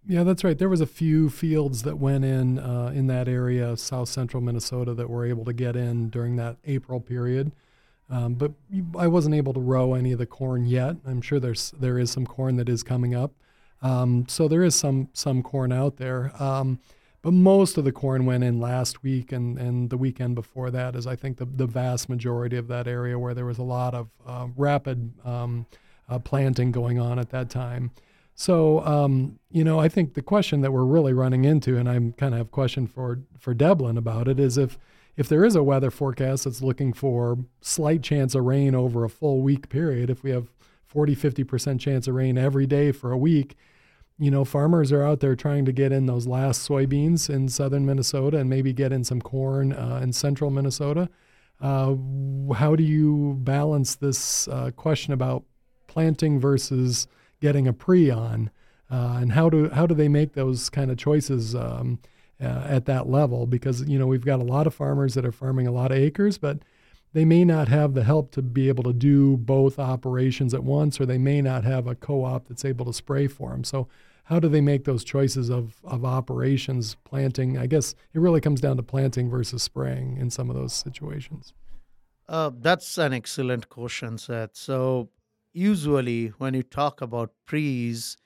Yeah, 0.08 0.22
that's 0.22 0.44
right. 0.44 0.56
There 0.56 0.68
was 0.68 0.80
a 0.80 0.86
few 0.86 1.28
fields 1.28 1.82
that 1.82 1.98
went 1.98 2.24
in 2.24 2.60
uh, 2.60 2.92
in 2.94 3.08
that 3.08 3.26
area, 3.26 3.76
south 3.76 4.08
central 4.08 4.40
Minnesota, 4.40 4.94
that 4.94 5.10
were 5.10 5.26
able 5.26 5.44
to 5.46 5.52
get 5.52 5.74
in 5.74 6.10
during 6.10 6.36
that 6.36 6.58
April 6.64 7.00
period. 7.00 7.50
Um, 8.08 8.34
but 8.34 8.52
I 8.96 9.08
wasn't 9.08 9.34
able 9.34 9.52
to 9.54 9.60
row 9.60 9.94
any 9.94 10.12
of 10.12 10.18
the 10.18 10.26
corn 10.26 10.66
yet. 10.66 10.96
I'm 11.04 11.20
sure 11.20 11.40
there's 11.40 11.72
there 11.72 11.98
is 11.98 12.10
some 12.10 12.24
corn 12.24 12.56
that 12.56 12.68
is 12.68 12.84
coming 12.84 13.16
up. 13.16 13.32
Um, 13.82 14.26
so 14.28 14.46
there 14.46 14.62
is 14.62 14.76
some 14.76 15.08
some 15.12 15.42
corn 15.42 15.72
out 15.72 15.96
there. 15.96 16.30
But 17.26 17.34
most 17.34 17.76
of 17.76 17.82
the 17.82 17.90
corn 17.90 18.24
went 18.24 18.44
in 18.44 18.60
last 18.60 19.02
week 19.02 19.32
and, 19.32 19.58
and 19.58 19.90
the 19.90 19.96
weekend 19.96 20.36
before 20.36 20.70
that 20.70 20.94
is 20.94 21.08
I 21.08 21.16
think 21.16 21.38
the, 21.38 21.44
the 21.44 21.66
vast 21.66 22.08
majority 22.08 22.56
of 22.56 22.68
that 22.68 22.86
area 22.86 23.18
where 23.18 23.34
there 23.34 23.46
was 23.46 23.58
a 23.58 23.64
lot 23.64 23.94
of 23.94 24.10
uh, 24.24 24.46
rapid 24.56 25.12
um, 25.24 25.66
uh, 26.08 26.20
planting 26.20 26.70
going 26.70 27.00
on 27.00 27.18
at 27.18 27.30
that 27.30 27.50
time. 27.50 27.90
So, 28.36 28.78
um, 28.86 29.40
you 29.50 29.64
know, 29.64 29.80
I 29.80 29.88
think 29.88 30.14
the 30.14 30.22
question 30.22 30.60
that 30.60 30.70
we're 30.70 30.84
really 30.84 31.12
running 31.12 31.44
into, 31.44 31.76
and 31.76 31.88
I'm 31.88 32.12
kind 32.12 32.32
of 32.32 32.38
have 32.38 32.52
question 32.52 32.86
for 32.86 33.18
for 33.40 33.56
Debelin 33.56 33.98
about 33.98 34.28
it, 34.28 34.38
is 34.38 34.56
if 34.56 34.78
if 35.16 35.28
there 35.28 35.44
is 35.44 35.56
a 35.56 35.64
weather 35.64 35.90
forecast 35.90 36.44
that's 36.44 36.62
looking 36.62 36.92
for 36.92 37.38
slight 37.60 38.04
chance 38.04 38.36
of 38.36 38.44
rain 38.44 38.72
over 38.76 39.02
a 39.02 39.10
full 39.10 39.42
week 39.42 39.68
period, 39.68 40.10
if 40.10 40.22
we 40.22 40.30
have 40.30 40.46
40, 40.84 41.16
50% 41.16 41.80
chance 41.80 42.06
of 42.06 42.14
rain 42.14 42.38
every 42.38 42.68
day 42.68 42.92
for 42.92 43.10
a 43.10 43.18
week, 43.18 43.56
you 44.18 44.30
know, 44.30 44.44
farmers 44.44 44.92
are 44.92 45.02
out 45.02 45.20
there 45.20 45.36
trying 45.36 45.64
to 45.66 45.72
get 45.72 45.92
in 45.92 46.06
those 46.06 46.26
last 46.26 46.66
soybeans 46.66 47.28
in 47.28 47.48
southern 47.48 47.84
Minnesota 47.84 48.38
and 48.38 48.48
maybe 48.48 48.72
get 48.72 48.92
in 48.92 49.04
some 49.04 49.20
corn 49.20 49.72
uh, 49.72 50.00
in 50.02 50.12
central 50.12 50.50
Minnesota. 50.50 51.08
Uh, 51.60 51.94
how 52.54 52.74
do 52.76 52.82
you 52.82 53.36
balance 53.40 53.94
this 53.96 54.48
uh, 54.48 54.70
question 54.76 55.12
about 55.12 55.44
planting 55.86 56.38
versus 56.40 57.08
getting 57.40 57.66
a 57.66 57.72
pre 57.72 58.10
on, 58.10 58.50
uh, 58.90 59.18
and 59.20 59.32
how 59.32 59.48
do 59.48 59.68
how 59.70 59.86
do 59.86 59.94
they 59.94 60.08
make 60.08 60.32
those 60.32 60.68
kind 60.68 60.90
of 60.90 60.98
choices 60.98 61.54
um, 61.54 61.98
uh, 62.40 62.64
at 62.66 62.84
that 62.86 63.08
level? 63.08 63.46
Because 63.46 63.82
you 63.88 63.98
know 63.98 64.06
we've 64.06 64.24
got 64.24 64.40
a 64.40 64.44
lot 64.44 64.66
of 64.66 64.74
farmers 64.74 65.14
that 65.14 65.24
are 65.24 65.32
farming 65.32 65.66
a 65.66 65.72
lot 65.72 65.92
of 65.92 65.98
acres, 65.98 66.36
but 66.36 66.58
they 67.14 67.24
may 67.24 67.44
not 67.44 67.68
have 67.68 67.94
the 67.94 68.04
help 68.04 68.30
to 68.32 68.42
be 68.42 68.68
able 68.68 68.84
to 68.84 68.92
do 68.92 69.38
both 69.38 69.78
operations 69.78 70.52
at 70.52 70.62
once, 70.62 71.00
or 71.00 71.06
they 71.06 71.18
may 71.18 71.40
not 71.40 71.64
have 71.64 71.86
a 71.86 71.94
co-op 71.94 72.48
that's 72.48 72.64
able 72.64 72.84
to 72.84 72.92
spray 72.92 73.26
for 73.26 73.50
them. 73.50 73.64
So 73.64 73.88
how 74.26 74.40
do 74.40 74.48
they 74.48 74.60
make 74.60 74.84
those 74.84 75.04
choices 75.04 75.50
of, 75.50 75.76
of 75.84 76.04
operations 76.04 76.96
planting 77.04 77.58
i 77.58 77.66
guess 77.66 77.94
it 78.14 78.20
really 78.20 78.40
comes 78.40 78.60
down 78.60 78.76
to 78.76 78.82
planting 78.82 79.30
versus 79.30 79.62
spraying 79.62 80.16
in 80.18 80.30
some 80.30 80.50
of 80.50 80.56
those 80.56 80.72
situations 80.72 81.54
uh, 82.28 82.50
that's 82.60 82.98
an 82.98 83.12
excellent 83.12 83.68
question 83.68 84.18
seth 84.18 84.50
so 84.54 85.08
usually 85.56 86.28
when 86.38 86.52
you 86.52 86.62
talk 86.62 87.00
about 87.00 87.32
pre's, 87.46 88.16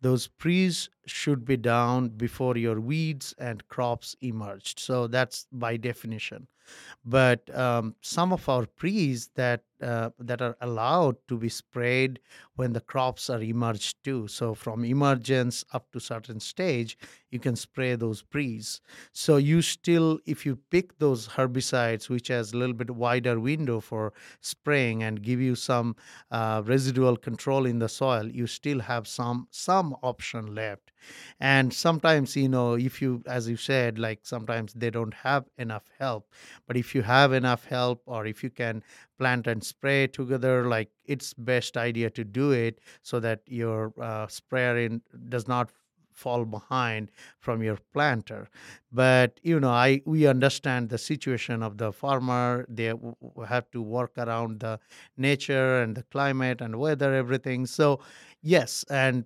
those 0.00 0.28
pre's 0.28 0.88
should 1.04 1.44
be 1.44 1.56
down 1.56 2.08
before 2.08 2.56
your 2.56 2.80
weeds 2.80 3.34
and 3.38 3.66
crops 3.68 4.14
emerged. 4.20 4.78
So 4.78 5.08
that's 5.08 5.46
by 5.50 5.76
definition. 5.76 6.46
But 7.04 7.54
um, 7.56 7.94
some 8.00 8.32
of 8.32 8.48
our 8.48 8.66
pre's 8.66 9.28
that 9.34 9.62
uh, 9.82 10.08
that 10.18 10.40
are 10.40 10.56
allowed 10.62 11.16
to 11.28 11.36
be 11.36 11.50
sprayed 11.50 12.18
when 12.54 12.72
the 12.72 12.80
crops 12.80 13.28
are 13.28 13.42
emerged 13.42 14.02
too. 14.02 14.26
So 14.26 14.54
from 14.54 14.84
emergence 14.84 15.64
up 15.72 15.92
to 15.92 16.00
certain 16.00 16.40
stage, 16.40 16.96
you 17.30 17.38
can 17.38 17.56
spray 17.56 17.94
those 17.94 18.22
pre's. 18.22 18.80
So 19.12 19.36
you 19.36 19.60
still, 19.60 20.18
if 20.24 20.46
you 20.46 20.56
pick 20.70 20.98
those 20.98 21.28
herbicides, 21.28 22.08
which 22.08 22.28
has 22.28 22.52
a 22.52 22.56
little 22.56 22.74
bit 22.74 22.90
wider 22.90 23.38
window 23.38 23.80
for 23.80 24.14
spraying 24.40 25.02
and 25.02 25.22
give 25.22 25.40
you 25.40 25.54
some 25.54 25.94
uh, 26.30 26.62
residual 26.64 27.16
control 27.18 27.66
in 27.66 27.78
the 27.78 27.88
soil, 27.88 28.26
you 28.28 28.46
still 28.46 28.80
have 28.80 29.06
some 29.06 29.46
some 29.50 29.94
option 30.02 30.54
left. 30.54 30.90
And 31.38 31.72
sometimes, 31.72 32.36
you 32.36 32.48
know, 32.48 32.74
if 32.74 33.00
you, 33.02 33.22
as 33.26 33.48
you 33.48 33.56
said, 33.56 33.98
like 33.98 34.20
sometimes 34.22 34.72
they 34.74 34.90
don't 34.90 35.14
have 35.14 35.44
enough 35.58 35.84
help. 35.98 36.28
But 36.66 36.76
if 36.76 36.94
you 36.94 37.02
have 37.02 37.32
enough 37.32 37.64
help, 37.64 38.02
or 38.06 38.26
if 38.26 38.42
you 38.42 38.50
can 38.50 38.82
plant 39.18 39.46
and 39.46 39.62
spray 39.62 40.06
together 40.08 40.66
like 40.66 40.90
it's 41.04 41.32
best 41.34 41.76
idea 41.76 42.10
to 42.10 42.24
do 42.24 42.50
it 42.52 42.80
so 43.02 43.20
that 43.20 43.40
your 43.46 43.92
uh, 44.00 44.26
sprayer 44.28 44.78
in 44.78 45.02
does 45.28 45.46
not 45.48 45.70
fall 46.12 46.44
behind 46.44 47.10
from 47.38 47.62
your 47.62 47.78
planter. 47.92 48.48
But 48.92 49.38
you 49.42 49.60
know 49.60 49.70
i 49.70 50.00
we 50.06 50.26
understand 50.26 50.88
the 50.88 50.98
situation 50.98 51.62
of 51.62 51.76
the 51.78 51.92
farmer. 51.92 52.64
They 52.68 52.92
have 53.46 53.70
to 53.72 53.82
work 53.82 54.12
around 54.16 54.60
the 54.60 54.80
nature 55.16 55.82
and 55.82 55.94
the 55.96 56.02
climate 56.04 56.60
and 56.60 56.76
weather 56.76 57.14
everything. 57.14 57.66
So 57.66 58.00
yes 58.42 58.84
and 58.90 59.24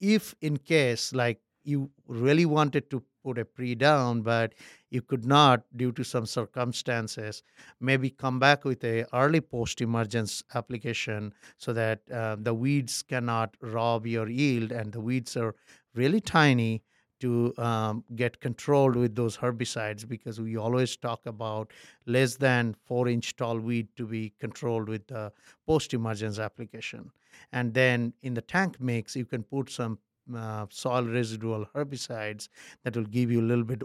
if 0.00 0.34
in 0.40 0.56
case 0.58 1.12
like 1.12 1.40
you 1.64 1.90
really 2.08 2.46
wanted 2.46 2.90
to 2.90 3.02
put 3.22 3.38
a 3.38 3.44
pre 3.44 3.74
down 3.74 4.22
but 4.22 4.54
you 4.90 5.00
could 5.00 5.24
not 5.24 5.64
due 5.76 5.92
to 5.92 6.04
some 6.04 6.26
circumstances 6.26 7.42
maybe 7.80 8.10
come 8.10 8.38
back 8.38 8.64
with 8.64 8.82
a 8.84 9.04
early 9.14 9.40
post 9.40 9.80
emergence 9.80 10.42
application 10.54 11.32
so 11.56 11.72
that 11.72 12.00
uh, 12.12 12.36
the 12.38 12.54
weeds 12.54 13.02
cannot 13.02 13.56
rob 13.60 14.06
your 14.06 14.28
yield 14.28 14.72
and 14.72 14.92
the 14.92 15.00
weeds 15.00 15.36
are 15.36 15.54
really 15.94 16.20
tiny 16.20 16.82
to 17.22 17.54
um, 17.56 18.02
get 18.16 18.40
controlled 18.40 18.96
with 18.96 19.14
those 19.14 19.36
herbicides 19.36 20.08
because 20.08 20.40
we 20.40 20.56
always 20.56 20.96
talk 20.96 21.24
about 21.24 21.70
less 22.04 22.34
than 22.34 22.74
four 22.84 23.06
inch 23.06 23.36
tall 23.36 23.60
weed 23.60 23.86
to 23.96 24.04
be 24.04 24.32
controlled 24.40 24.88
with 24.88 25.06
the 25.06 25.30
post 25.64 25.94
emergence 25.94 26.40
application. 26.40 27.08
And 27.52 27.72
then 27.74 28.12
in 28.22 28.34
the 28.34 28.42
tank 28.42 28.80
mix, 28.80 29.14
you 29.14 29.24
can 29.24 29.44
put 29.44 29.70
some 29.70 30.00
uh, 30.34 30.66
soil 30.70 31.04
residual 31.04 31.66
herbicides 31.74 32.48
that 32.84 32.96
will 32.96 33.04
give 33.04 33.30
you 33.30 33.40
a 33.40 33.48
little 33.50 33.64
bit 33.64 33.82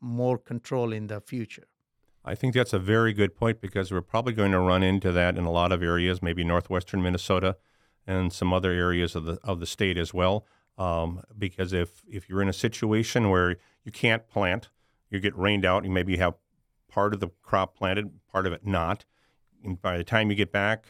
more 0.00 0.38
control 0.38 0.92
in 0.92 1.06
the 1.06 1.20
future. 1.20 1.66
I 2.24 2.34
think 2.34 2.54
that's 2.54 2.72
a 2.72 2.78
very 2.78 3.12
good 3.12 3.34
point 3.34 3.60
because 3.60 3.90
we're 3.90 4.02
probably 4.02 4.32
going 4.32 4.52
to 4.52 4.60
run 4.60 4.82
into 4.82 5.12
that 5.12 5.38
in 5.38 5.44
a 5.44 5.50
lot 5.50 5.72
of 5.72 5.82
areas, 5.82 6.22
maybe 6.22 6.44
northwestern 6.44 7.02
Minnesota 7.02 7.56
and 8.06 8.32
some 8.32 8.52
other 8.52 8.70
areas 8.70 9.14
of 9.14 9.24
the 9.24 9.38
of 9.44 9.60
the 9.60 9.66
state 9.66 9.96
as 9.96 10.12
well. 10.12 10.46
Um, 10.76 11.22
because 11.36 11.72
if 11.72 12.02
if 12.08 12.28
you're 12.28 12.42
in 12.42 12.48
a 12.48 12.52
situation 12.52 13.30
where 13.30 13.56
you 13.84 13.92
can't 13.92 14.28
plant, 14.28 14.68
you 15.10 15.20
get 15.20 15.36
rained 15.36 15.64
out, 15.64 15.84
you 15.84 15.90
maybe 15.90 16.16
have 16.18 16.34
part 16.88 17.14
of 17.14 17.20
the 17.20 17.28
crop 17.42 17.76
planted, 17.76 18.10
part 18.30 18.46
of 18.46 18.52
it 18.52 18.66
not. 18.66 19.04
And 19.64 19.80
by 19.80 19.98
the 19.98 20.04
time 20.04 20.30
you 20.30 20.36
get 20.36 20.52
back, 20.52 20.86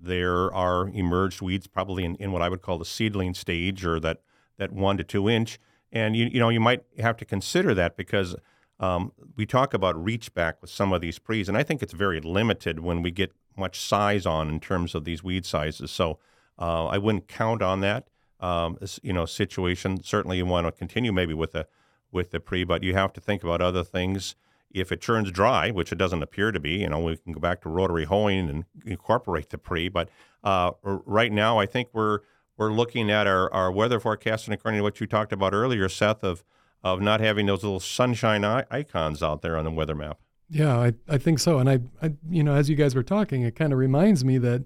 there 0.00 0.52
are 0.52 0.88
emerged 0.88 1.40
weeds 1.40 1.66
probably 1.66 2.04
in, 2.04 2.16
in 2.16 2.32
what 2.32 2.42
I 2.42 2.48
would 2.48 2.62
call 2.62 2.78
the 2.78 2.84
seedling 2.84 3.34
stage 3.34 3.84
or 3.84 4.00
that 4.00 4.18
that 4.60 4.70
one 4.72 4.96
to 4.98 5.02
two 5.02 5.28
inch. 5.28 5.58
And 5.90 6.14
you, 6.14 6.26
you 6.26 6.38
know 6.38 6.50
you 6.50 6.60
might 6.60 6.84
have 7.00 7.16
to 7.16 7.24
consider 7.24 7.74
that 7.74 7.96
because 7.96 8.36
um, 8.78 9.12
we 9.36 9.44
talk 9.44 9.74
about 9.74 10.02
reach 10.02 10.32
back 10.32 10.60
with 10.60 10.70
some 10.70 10.92
of 10.92 11.00
these 11.00 11.18
pre's, 11.18 11.48
and 11.48 11.58
I 11.58 11.64
think 11.64 11.82
it's 11.82 11.92
very 11.92 12.20
limited 12.20 12.78
when 12.78 13.02
we 13.02 13.10
get 13.10 13.32
much 13.56 13.80
size 13.80 14.24
on 14.24 14.48
in 14.48 14.60
terms 14.60 14.94
of 14.94 15.04
these 15.04 15.24
weed 15.24 15.44
sizes. 15.44 15.90
So 15.90 16.18
uh, 16.58 16.86
I 16.86 16.98
wouldn't 16.98 17.26
count 17.26 17.60
on 17.62 17.80
that. 17.80 18.08
Um, 18.38 18.78
you 19.02 19.12
know, 19.12 19.26
situation. 19.26 20.02
Certainly, 20.02 20.38
you 20.38 20.46
want 20.46 20.66
to 20.66 20.72
continue 20.72 21.12
maybe 21.12 21.34
with 21.34 21.52
the 21.52 21.66
with 22.12 22.30
the 22.30 22.40
pre, 22.40 22.64
but 22.64 22.82
you 22.82 22.94
have 22.94 23.12
to 23.14 23.20
think 23.20 23.42
about 23.42 23.60
other 23.60 23.84
things. 23.84 24.34
If 24.70 24.92
it 24.92 25.00
turns 25.00 25.32
dry, 25.32 25.70
which 25.72 25.90
it 25.90 25.98
doesn't 25.98 26.22
appear 26.22 26.52
to 26.52 26.60
be, 26.60 26.76
you 26.76 26.88
know, 26.88 27.00
we 27.00 27.16
can 27.16 27.32
go 27.32 27.40
back 27.40 27.60
to 27.62 27.68
rotary 27.68 28.04
hoeing 28.04 28.48
and 28.48 28.64
incorporate 28.86 29.50
the 29.50 29.58
pre. 29.58 29.88
But 29.88 30.08
uh, 30.44 30.70
right 30.82 31.32
now, 31.32 31.58
I 31.58 31.66
think 31.66 31.88
we're 31.92 32.20
we're 32.60 32.72
looking 32.72 33.10
at 33.10 33.26
our, 33.26 33.52
our 33.54 33.72
weather 33.72 33.98
forecast, 33.98 34.46
and 34.46 34.52
according 34.54 34.78
to 34.78 34.82
what 34.82 35.00
you 35.00 35.06
talked 35.06 35.32
about 35.32 35.54
earlier, 35.54 35.88
Seth, 35.88 36.22
of 36.22 36.44
of 36.82 37.00
not 37.00 37.20
having 37.20 37.44
those 37.44 37.62
little 37.62 37.80
sunshine 37.80 38.42
icons 38.42 39.22
out 39.22 39.42
there 39.42 39.56
on 39.56 39.64
the 39.64 39.70
weather 39.70 39.94
map. 39.94 40.18
Yeah, 40.48 40.78
I, 40.78 40.94
I 41.08 41.18
think 41.18 41.38
so. 41.38 41.58
And 41.58 41.68
I, 41.68 41.80
I, 42.00 42.14
you 42.30 42.42
know, 42.42 42.54
as 42.54 42.70
you 42.70 42.76
guys 42.76 42.94
were 42.94 43.02
talking, 43.02 43.42
it 43.42 43.54
kind 43.54 43.72
of 43.74 43.78
reminds 43.78 44.24
me 44.24 44.38
that 44.38 44.64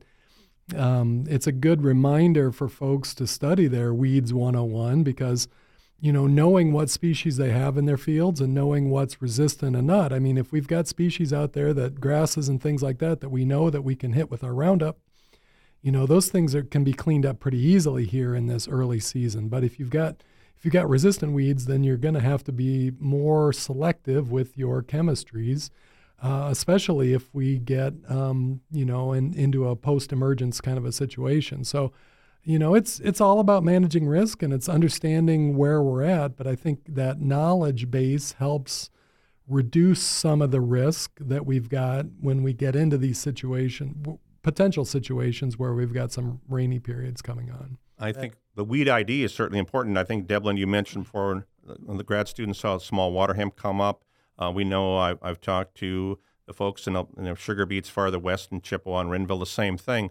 um, 0.76 1.24
it's 1.28 1.48
a 1.48 1.52
good 1.52 1.82
reminder 1.82 2.52
for 2.52 2.68
folks 2.68 3.14
to 3.14 3.26
study 3.26 3.66
their 3.66 3.92
weeds 3.92 4.32
101 4.32 5.02
because, 5.02 5.48
you 6.00 6.12
know, 6.12 6.28
knowing 6.28 6.72
what 6.72 6.88
species 6.88 7.36
they 7.36 7.50
have 7.50 7.76
in 7.76 7.84
their 7.84 7.96
fields 7.96 8.40
and 8.40 8.54
knowing 8.54 8.90
what's 8.90 9.20
resistant 9.20 9.74
and 9.74 9.88
not. 9.88 10.12
I 10.12 10.20
mean, 10.20 10.38
if 10.38 10.52
we've 10.52 10.68
got 10.68 10.86
species 10.86 11.32
out 11.32 11.52
there 11.52 11.74
that 11.74 12.00
grasses 12.00 12.48
and 12.48 12.62
things 12.62 12.80
like 12.80 12.98
that 12.98 13.20
that 13.22 13.30
we 13.30 13.44
know 13.44 13.70
that 13.70 13.82
we 13.82 13.96
can 13.96 14.12
hit 14.12 14.30
with 14.30 14.44
our 14.44 14.54
Roundup, 14.54 14.98
you 15.84 15.92
know 15.92 16.06
those 16.06 16.30
things 16.30 16.54
are, 16.54 16.62
can 16.62 16.82
be 16.82 16.94
cleaned 16.94 17.26
up 17.26 17.38
pretty 17.38 17.58
easily 17.58 18.06
here 18.06 18.34
in 18.34 18.46
this 18.46 18.66
early 18.66 18.98
season. 18.98 19.48
But 19.48 19.62
if 19.62 19.78
you've 19.78 19.90
got 19.90 20.22
if 20.56 20.64
you've 20.64 20.72
got 20.72 20.88
resistant 20.88 21.32
weeds 21.32 21.66
then 21.66 21.84
you're 21.84 21.98
going 21.98 22.14
to 22.14 22.20
have 22.20 22.42
to 22.44 22.52
be 22.52 22.92
more 22.98 23.52
selective 23.52 24.32
with 24.32 24.56
your 24.56 24.82
chemistries 24.82 25.68
uh, 26.22 26.48
especially 26.50 27.12
if 27.12 27.34
we 27.34 27.58
get 27.58 27.92
um, 28.08 28.62
you 28.70 28.86
know 28.86 29.12
in, 29.12 29.34
into 29.34 29.68
a 29.68 29.76
post-emergence 29.76 30.60
kind 30.60 30.78
of 30.78 30.86
a 30.86 30.92
situation. 30.92 31.64
So 31.64 31.92
you 32.44 32.58
know 32.58 32.74
it's 32.74 32.98
it's 33.00 33.20
all 33.20 33.40
about 33.40 33.62
managing 33.62 34.06
risk 34.06 34.42
and 34.42 34.52
it's 34.52 34.68
understanding 34.68 35.56
where 35.56 35.82
we're 35.82 36.02
at 36.02 36.36
but 36.36 36.46
i 36.46 36.54
think 36.54 36.80
that 36.86 37.18
knowledge 37.18 37.90
base 37.90 38.32
helps 38.32 38.90
reduce 39.48 40.02
some 40.02 40.42
of 40.42 40.50
the 40.50 40.60
risk 40.60 41.12
that 41.20 41.46
we've 41.46 41.70
got 41.70 42.04
when 42.20 42.42
we 42.42 42.52
get 42.52 42.76
into 42.76 42.98
these 42.98 43.18
situations 43.18 43.94
potential 44.44 44.84
situations 44.84 45.58
where 45.58 45.72
we've 45.72 45.92
got 45.92 46.12
some 46.12 46.40
rainy 46.48 46.78
periods 46.78 47.20
coming 47.22 47.50
on. 47.50 47.78
I 47.98 48.12
think 48.12 48.34
the 48.54 48.64
weed 48.64 48.88
ID 48.88 49.24
is 49.24 49.34
certainly 49.34 49.58
important. 49.58 49.96
I 49.98 50.04
think, 50.04 50.28
Debelin, 50.28 50.58
you 50.58 50.66
mentioned 50.66 51.08
for 51.08 51.46
when 51.82 51.96
the 51.96 52.04
grad 52.04 52.28
students 52.28 52.60
saw 52.60 52.76
a 52.76 52.80
small 52.80 53.10
water 53.10 53.34
hemp 53.34 53.56
come 53.56 53.80
up. 53.80 54.04
Uh, 54.38 54.52
we 54.54 54.62
know 54.62 54.96
I, 54.96 55.14
have 55.22 55.40
talked 55.40 55.76
to 55.76 56.18
the 56.46 56.52
folks 56.52 56.86
in, 56.86 56.94
in 56.94 57.24
the 57.24 57.34
sugar 57.34 57.64
beets 57.64 57.88
farther 57.88 58.18
west 58.18 58.52
in 58.52 58.60
Chippewa 58.60 59.00
and 59.00 59.10
Renville, 59.10 59.38
the 59.38 59.46
same 59.46 59.78
thing. 59.78 60.10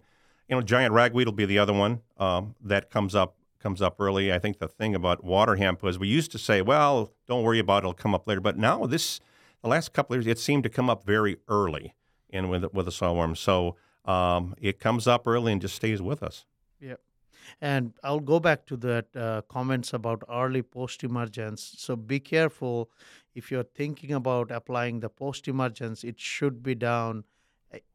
You 0.49 0.55
know, 0.55 0.61
giant 0.61 0.93
ragweed 0.93 1.27
will 1.27 1.33
be 1.33 1.45
the 1.45 1.59
other 1.59 1.73
one 1.73 2.01
um, 2.17 2.55
that 2.61 2.89
comes 2.89 3.15
up 3.15 3.35
comes 3.59 3.81
up 3.81 3.95
early. 3.99 4.33
I 4.33 4.39
think 4.39 4.59
the 4.59 4.67
thing 4.67 4.93
about 4.93 5.23
water 5.23 5.55
hemp 5.55 5.83
was 5.83 5.97
we 5.97 6.09
used 6.09 6.31
to 6.33 6.37
say, 6.37 6.61
well, 6.61 7.13
don't 7.27 7.43
worry 7.43 7.59
about 7.59 7.77
it, 7.77 7.85
it'll 7.85 7.93
come 7.93 8.13
up 8.13 8.27
later. 8.27 8.41
But 8.41 8.57
now 8.57 8.85
this, 8.85 9.21
the 9.61 9.69
last 9.69 9.93
couple 9.93 10.17
of 10.17 10.25
years, 10.25 10.37
it 10.37 10.37
seemed 10.37 10.63
to 10.63 10.69
come 10.69 10.89
up 10.89 11.05
very 11.05 11.37
early 11.47 11.93
in 12.29 12.49
with 12.49 12.65
with 12.73 12.87
the 12.87 12.91
soil 12.91 13.15
worm. 13.15 13.35
So 13.35 13.77
um, 14.05 14.55
it 14.59 14.79
comes 14.79 15.07
up 15.07 15.27
early 15.27 15.51
and 15.51 15.61
just 15.61 15.75
stays 15.75 16.01
with 16.01 16.23
us. 16.23 16.45
Yeah. 16.79 16.95
And 17.61 17.93
I'll 18.03 18.19
go 18.19 18.39
back 18.39 18.65
to 18.67 18.77
that 18.77 19.15
uh, 19.15 19.41
comments 19.49 19.93
about 19.93 20.23
early 20.29 20.61
post 20.61 21.03
emergence. 21.03 21.75
So 21.77 21.95
be 21.95 22.19
careful 22.19 22.89
if 23.35 23.51
you're 23.51 23.63
thinking 23.63 24.13
about 24.13 24.51
applying 24.51 24.99
the 24.99 25.09
post 25.09 25.47
emergence, 25.47 26.03
it 26.03 26.19
should 26.19 26.63
be 26.63 26.75
done 26.75 27.23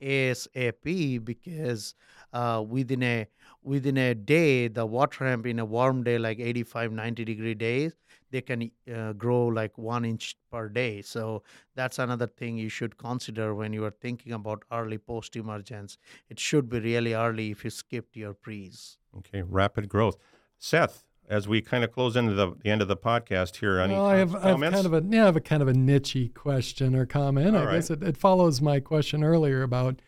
ASAP 0.02 1.24
because 1.24 1.94
uh, 2.32 2.64
within 2.66 3.02
a 3.02 3.26
within 3.62 3.96
a 3.96 4.14
day, 4.14 4.68
the 4.68 4.86
water 4.86 5.26
hemp 5.26 5.46
in 5.46 5.58
a 5.58 5.64
warm 5.64 6.02
day 6.02 6.18
like 6.18 6.38
85, 6.38 6.92
90 6.92 7.24
degree 7.24 7.54
days, 7.54 7.92
they 8.30 8.40
can 8.40 8.70
uh, 8.94 9.12
grow 9.12 9.46
like 9.46 9.76
one 9.76 10.04
inch 10.04 10.36
per 10.50 10.68
day. 10.68 11.02
So 11.02 11.42
that's 11.74 11.98
another 11.98 12.26
thing 12.26 12.56
you 12.56 12.68
should 12.68 12.96
consider 12.98 13.54
when 13.54 13.72
you 13.72 13.84
are 13.84 13.94
thinking 14.02 14.32
about 14.32 14.64
early 14.72 14.98
post 14.98 15.36
emergence. 15.36 15.98
It 16.28 16.38
should 16.38 16.68
be 16.68 16.80
really 16.80 17.14
early 17.14 17.50
if 17.50 17.64
you 17.64 17.70
skipped 17.70 18.16
your 18.16 18.34
pre's. 18.34 18.98
Okay, 19.16 19.42
rapid 19.42 19.88
growth. 19.88 20.16
Seth, 20.58 21.04
as 21.28 21.46
we 21.46 21.60
kind 21.60 21.84
of 21.84 21.92
close 21.92 22.16
into 22.16 22.34
the, 22.34 22.54
the 22.62 22.70
end 22.70 22.82
of 22.82 22.88
the 22.88 22.96
podcast 22.96 23.56
here, 23.56 23.78
any 23.78 23.94
well, 23.94 24.06
I 24.06 24.16
have, 24.16 24.34
I 24.34 24.48
have 24.48 24.60
kind 24.60 24.86
of 24.86 24.94
a 24.94 25.02
yeah, 25.08 25.22
I 25.22 25.26
have 25.26 25.36
a 25.36 25.40
kind 25.40 25.62
of 25.62 25.68
a 25.68 25.74
nichey 25.74 26.32
question 26.32 26.94
or 26.94 27.06
comment. 27.06 27.54
All 27.54 27.62
I 27.62 27.66
right. 27.66 27.74
guess 27.74 27.90
it, 27.90 28.02
it 28.02 28.16
follows 28.16 28.60
my 28.60 28.80
question 28.80 29.22
earlier 29.22 29.62
about 29.62 30.00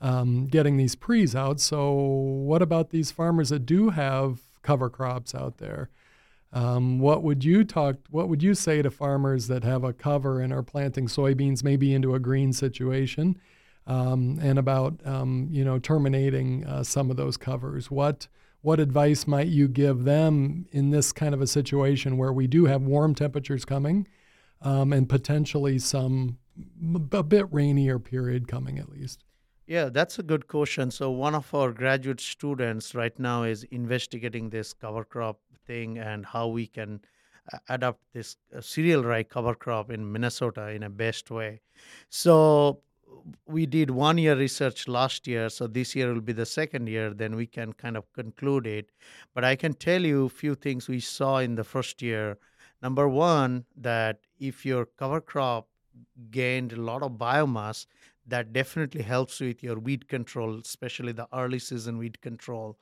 um, 0.00 0.46
getting 0.46 0.76
these 0.76 0.94
pre's 0.94 1.34
out. 1.34 1.60
So, 1.60 1.94
what 1.94 2.62
about 2.62 2.90
these 2.90 3.10
farmers 3.10 3.48
that 3.48 3.64
do 3.64 3.90
have 3.90 4.40
cover 4.62 4.90
crops 4.90 5.34
out 5.34 5.58
there? 5.58 5.88
Um, 6.52 6.98
what 6.98 7.22
would 7.22 7.44
you 7.44 7.64
talk? 7.64 7.96
What 8.10 8.28
would 8.28 8.42
you 8.42 8.54
say 8.54 8.82
to 8.82 8.90
farmers 8.90 9.48
that 9.48 9.64
have 9.64 9.82
a 9.82 9.92
cover 9.92 10.40
and 10.40 10.52
are 10.52 10.62
planting 10.62 11.06
soybeans 11.06 11.64
maybe 11.64 11.94
into 11.94 12.14
a 12.14 12.18
green 12.18 12.52
situation, 12.52 13.40
um, 13.86 14.38
and 14.42 14.58
about 14.58 15.00
um, 15.06 15.48
you 15.50 15.64
know 15.64 15.78
terminating 15.78 16.66
uh, 16.66 16.82
some 16.82 17.10
of 17.10 17.16
those 17.16 17.36
covers? 17.36 17.90
What 17.90 18.28
what 18.66 18.80
advice 18.80 19.28
might 19.28 19.46
you 19.46 19.68
give 19.68 20.02
them 20.02 20.66
in 20.72 20.90
this 20.90 21.12
kind 21.12 21.32
of 21.32 21.40
a 21.40 21.46
situation 21.46 22.16
where 22.16 22.32
we 22.32 22.48
do 22.48 22.64
have 22.64 22.82
warm 22.82 23.14
temperatures 23.14 23.64
coming 23.64 24.08
um, 24.60 24.92
and 24.92 25.08
potentially 25.08 25.78
some 25.78 26.36
a 27.12 27.22
bit 27.22 27.46
rainier 27.52 28.00
period 28.00 28.48
coming 28.48 28.80
at 28.80 28.88
least? 28.88 29.22
Yeah, 29.68 29.88
that's 29.88 30.18
a 30.18 30.22
good 30.24 30.48
question. 30.48 30.90
So 30.90 31.12
one 31.12 31.36
of 31.36 31.54
our 31.54 31.70
graduate 31.70 32.20
students 32.20 32.92
right 32.92 33.16
now 33.20 33.44
is 33.44 33.62
investigating 33.70 34.50
this 34.50 34.72
cover 34.72 35.04
crop 35.04 35.38
thing 35.64 35.98
and 35.98 36.26
how 36.26 36.48
we 36.48 36.66
can 36.66 37.02
uh, 37.52 37.58
adapt 37.68 38.00
this 38.14 38.36
uh, 38.52 38.60
cereal 38.60 39.04
rye 39.04 39.22
cover 39.22 39.54
crop 39.54 39.92
in 39.92 40.10
Minnesota 40.10 40.70
in 40.70 40.82
a 40.82 40.90
best 40.90 41.30
way. 41.30 41.60
So 42.08 42.80
we 43.46 43.66
did 43.66 43.90
one 43.90 44.18
year 44.18 44.36
research 44.36 44.88
last 44.88 45.26
year, 45.26 45.48
so 45.48 45.66
this 45.66 45.94
year 45.94 46.12
will 46.12 46.20
be 46.20 46.32
the 46.32 46.46
second 46.46 46.88
year. 46.88 47.12
Then 47.12 47.36
we 47.36 47.46
can 47.46 47.72
kind 47.72 47.96
of 47.96 48.12
conclude 48.12 48.66
it. 48.66 48.90
But 49.34 49.44
I 49.44 49.56
can 49.56 49.74
tell 49.74 50.04
you 50.04 50.26
a 50.26 50.28
few 50.30 50.54
things 50.54 50.88
we 50.88 51.00
saw 51.00 51.38
in 51.38 51.54
the 51.54 51.64
first 51.64 52.02
year. 52.02 52.38
Number 52.82 53.08
one, 53.08 53.64
that 53.76 54.20
if 54.38 54.66
your 54.66 54.86
cover 54.86 55.20
crop 55.20 55.68
gained 56.30 56.72
a 56.72 56.80
lot 56.80 57.02
of 57.02 57.12
biomass, 57.12 57.86
that 58.26 58.52
definitely 58.52 59.02
helps 59.02 59.40
with 59.40 59.62
your 59.62 59.78
weed 59.78 60.08
control, 60.08 60.58
especially 60.58 61.12
the 61.12 61.28
early 61.32 61.58
season 61.58 61.98
weed 61.98 62.20
control. 62.20 62.76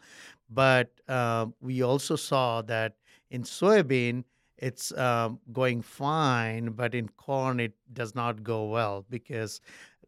But 0.51 0.91
uh, 1.09 1.47
we 1.61 1.83
also 1.83 2.17
saw 2.17 2.63
that 2.63 2.97
in 3.31 3.43
soybean, 3.43 4.25
it's 4.57 4.97
um, 4.97 5.41
going 5.53 5.83
fine, 5.83 6.71
but 6.71 6.95
in 6.95 7.09
corn, 7.09 7.61
it 7.61 7.75
does 7.93 8.15
not 8.15 8.43
go 8.43 8.67
well 8.67 9.05
because 9.11 9.61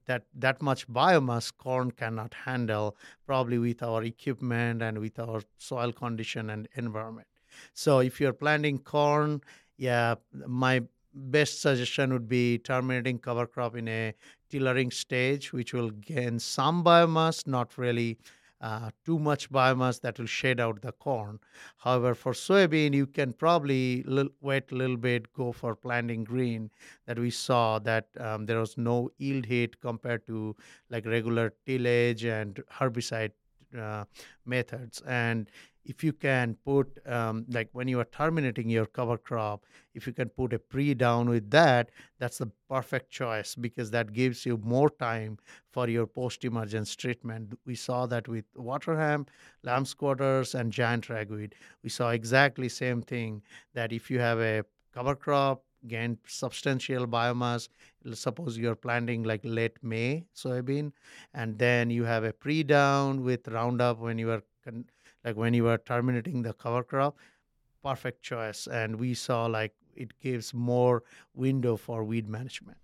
that 0.06 0.24
that 0.34 0.62
much 0.62 0.86
biomass 0.88 1.52
corn 1.56 1.90
cannot 1.90 2.34
handle 2.34 2.96
probably 3.26 3.58
with 3.58 3.82
our 3.82 4.02
equipment 4.02 4.82
and 4.82 4.98
with 4.98 5.18
our 5.18 5.42
soil 5.58 5.92
condition 5.92 6.50
and 6.50 6.68
environment. 6.74 7.28
So 7.74 8.00
if 8.00 8.20
you're 8.20 8.32
planting 8.32 8.78
corn 8.78 9.40
yeah 9.78 10.14
my 10.46 10.82
best 11.14 11.60
suggestion 11.60 12.12
would 12.12 12.28
be 12.28 12.58
terminating 12.58 13.18
cover 13.18 13.46
crop 13.46 13.74
in 13.76 13.88
a 13.88 14.14
tillering 14.50 14.90
stage, 14.90 15.52
which 15.52 15.72
will 15.72 15.90
gain 15.90 16.38
some 16.38 16.84
biomass, 16.84 17.46
not 17.46 17.76
really 17.78 18.18
uh, 18.60 18.90
too 19.04 19.18
much 19.18 19.50
biomass 19.50 20.00
that 20.00 20.18
will 20.18 20.26
shade 20.26 20.60
out 20.60 20.80
the 20.82 20.92
corn. 20.92 21.38
However, 21.78 22.14
for 22.14 22.32
soybean, 22.32 22.94
you 22.94 23.06
can 23.06 23.32
probably 23.32 24.04
l- 24.08 24.28
wait 24.40 24.72
a 24.72 24.74
little 24.74 24.96
bit, 24.96 25.32
go 25.32 25.52
for 25.52 25.76
planting 25.76 26.24
green. 26.24 26.70
That 27.06 27.18
we 27.18 27.30
saw 27.30 27.78
that 27.80 28.08
um, 28.18 28.46
there 28.46 28.58
was 28.58 28.76
no 28.78 29.10
yield 29.18 29.46
hit 29.46 29.80
compared 29.80 30.26
to 30.28 30.56
like 30.90 31.06
regular 31.06 31.52
tillage 31.66 32.24
and 32.24 32.62
herbicide 32.72 33.32
uh, 33.78 34.04
methods. 34.44 35.02
And 35.06 35.50
if 35.86 36.02
you 36.02 36.12
can 36.12 36.56
put 36.64 36.98
um, 37.06 37.44
like 37.48 37.68
when 37.72 37.88
you 37.88 38.00
are 38.00 38.04
terminating 38.06 38.68
your 38.68 38.86
cover 38.86 39.16
crop 39.16 39.64
if 39.94 40.06
you 40.06 40.12
can 40.12 40.28
put 40.28 40.52
a 40.52 40.58
pre 40.58 40.94
down 40.94 41.28
with 41.28 41.50
that 41.50 41.90
that's 42.18 42.38
the 42.38 42.50
perfect 42.68 43.10
choice 43.10 43.54
because 43.54 43.90
that 43.90 44.12
gives 44.12 44.44
you 44.44 44.56
more 44.58 44.90
time 44.90 45.38
for 45.70 45.88
your 45.88 46.06
post 46.06 46.44
emergence 46.44 46.96
treatment. 46.96 47.58
We 47.64 47.74
saw 47.74 48.06
that 48.06 48.28
with 48.28 48.44
water 48.54 48.98
hemp 48.98 49.30
lamb's 49.62 49.94
quarters 49.94 50.54
and 50.54 50.72
giant 50.72 51.08
ragweed. 51.08 51.54
We 51.82 51.90
saw 51.90 52.10
exactly 52.10 52.68
same 52.68 53.02
thing 53.02 53.42
that 53.74 53.92
if 53.92 54.10
you 54.10 54.18
have 54.18 54.40
a 54.40 54.64
cover 54.92 55.14
crop 55.14 55.62
gain 55.86 56.18
substantial 56.26 57.06
biomass 57.06 57.68
suppose 58.14 58.56
you're 58.58 58.74
planting 58.74 59.22
like 59.22 59.42
late 59.44 59.76
may 59.82 60.24
soybean 60.34 60.90
and 61.34 61.58
then 61.58 61.90
you 61.90 62.04
have 62.04 62.24
a 62.24 62.32
pre 62.32 62.62
down 62.62 63.22
with 63.22 63.46
roundup 63.48 63.98
when 63.98 64.18
you 64.18 64.30
are 64.30 64.42
con- 64.64 64.86
like 65.26 65.36
when 65.36 65.52
you 65.52 65.68
are 65.68 65.78
terminating 65.78 66.42
the 66.42 66.54
cover 66.54 66.82
crop 66.82 67.18
perfect 67.86 68.22
choice. 68.22 68.66
And 68.66 68.96
we 68.96 69.14
saw 69.14 69.46
like 69.46 69.74
it 69.94 70.18
gives 70.20 70.52
more 70.52 71.02
window 71.34 71.76
for 71.76 72.02
weed 72.04 72.28
management. 72.28 72.78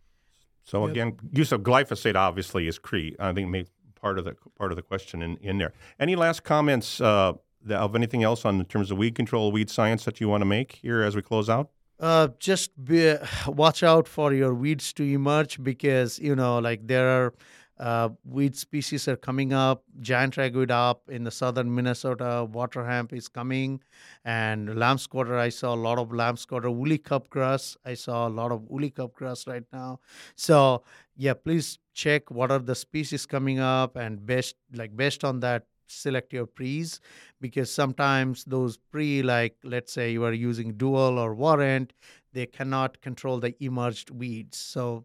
So 0.64 0.84
again 0.84 1.18
use 1.32 1.50
of 1.52 1.62
glyphosate 1.62 2.14
obviously 2.14 2.68
is 2.68 2.78
key. 2.78 3.16
I 3.18 3.32
think 3.32 3.68
part 4.00 4.18
of 4.18 4.24
the 4.24 4.34
part 4.58 4.70
of 4.72 4.76
the 4.76 4.82
question 4.82 5.22
in, 5.22 5.36
in 5.38 5.58
there. 5.58 5.72
Any 5.98 6.14
last 6.14 6.44
comments 6.44 7.00
uh, 7.00 7.32
of 7.70 7.96
anything 7.96 8.22
else 8.22 8.44
on 8.44 8.60
in 8.60 8.66
terms 8.66 8.90
of 8.90 8.98
weed 8.98 9.14
control 9.14 9.50
weed 9.50 9.70
science 9.70 10.04
that 10.04 10.20
you 10.20 10.28
want 10.28 10.42
to 10.42 10.50
make 10.58 10.78
here 10.82 11.02
as 11.02 11.16
we 11.16 11.22
close 11.22 11.48
out? 11.48 11.70
Uh, 11.98 12.28
just 12.38 12.70
be, 12.84 13.16
watch 13.46 13.82
out 13.82 14.06
for 14.06 14.32
your 14.32 14.54
weeds 14.54 14.92
to 14.92 15.02
emerge 15.02 15.62
because 15.62 16.18
you 16.20 16.34
know 16.36 16.58
like 16.58 16.86
there 16.86 17.08
are 17.08 17.34
uh, 17.82 18.10
weed 18.24 18.54
species 18.54 19.08
are 19.08 19.16
coming 19.16 19.52
up. 19.52 19.82
Giant 20.00 20.36
ragweed 20.36 20.70
up 20.70 21.10
in 21.10 21.24
the 21.24 21.32
southern 21.32 21.74
Minnesota. 21.74 22.46
Water 22.50 22.86
hemp 22.86 23.12
is 23.12 23.26
coming, 23.26 23.80
and 24.24 24.78
lamb's 24.78 25.08
quarter. 25.08 25.36
I 25.36 25.48
saw 25.48 25.74
a 25.74 25.82
lot 25.88 25.98
of 25.98 26.12
lamb's 26.12 26.46
quarter. 26.46 26.70
Woolly 26.70 26.98
cupgrass. 26.98 27.76
I 27.84 27.94
saw 27.94 28.28
a 28.28 28.30
lot 28.30 28.52
of 28.52 28.62
woolly 28.68 28.92
cupgrass 28.92 29.48
right 29.48 29.64
now. 29.72 29.98
So 30.36 30.84
yeah, 31.16 31.34
please 31.34 31.80
check 31.92 32.30
what 32.30 32.52
are 32.52 32.60
the 32.60 32.76
species 32.76 33.26
coming 33.26 33.58
up, 33.58 33.96
and 33.96 34.24
best 34.24 34.54
like 34.72 34.96
based 34.96 35.24
on 35.24 35.40
that, 35.40 35.66
select 35.88 36.32
your 36.32 36.46
pre's 36.46 37.00
because 37.40 37.70
sometimes 37.70 38.44
those 38.44 38.76
pre 38.76 39.22
like 39.22 39.56
let's 39.64 39.92
say 39.92 40.12
you 40.12 40.24
are 40.24 40.32
using 40.32 40.74
dual 40.74 41.18
or 41.18 41.34
warrant 41.34 41.92
they 42.32 42.46
cannot 42.46 43.00
control 43.02 43.38
the 43.38 43.54
emerged 43.62 44.10
weeds 44.10 44.56
so 44.56 45.04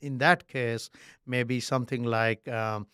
in 0.00 0.18
that 0.18 0.48
case, 0.48 0.90
maybe 1.26 1.60
something 1.60 2.04
like 2.04 2.46
um, 2.48 2.86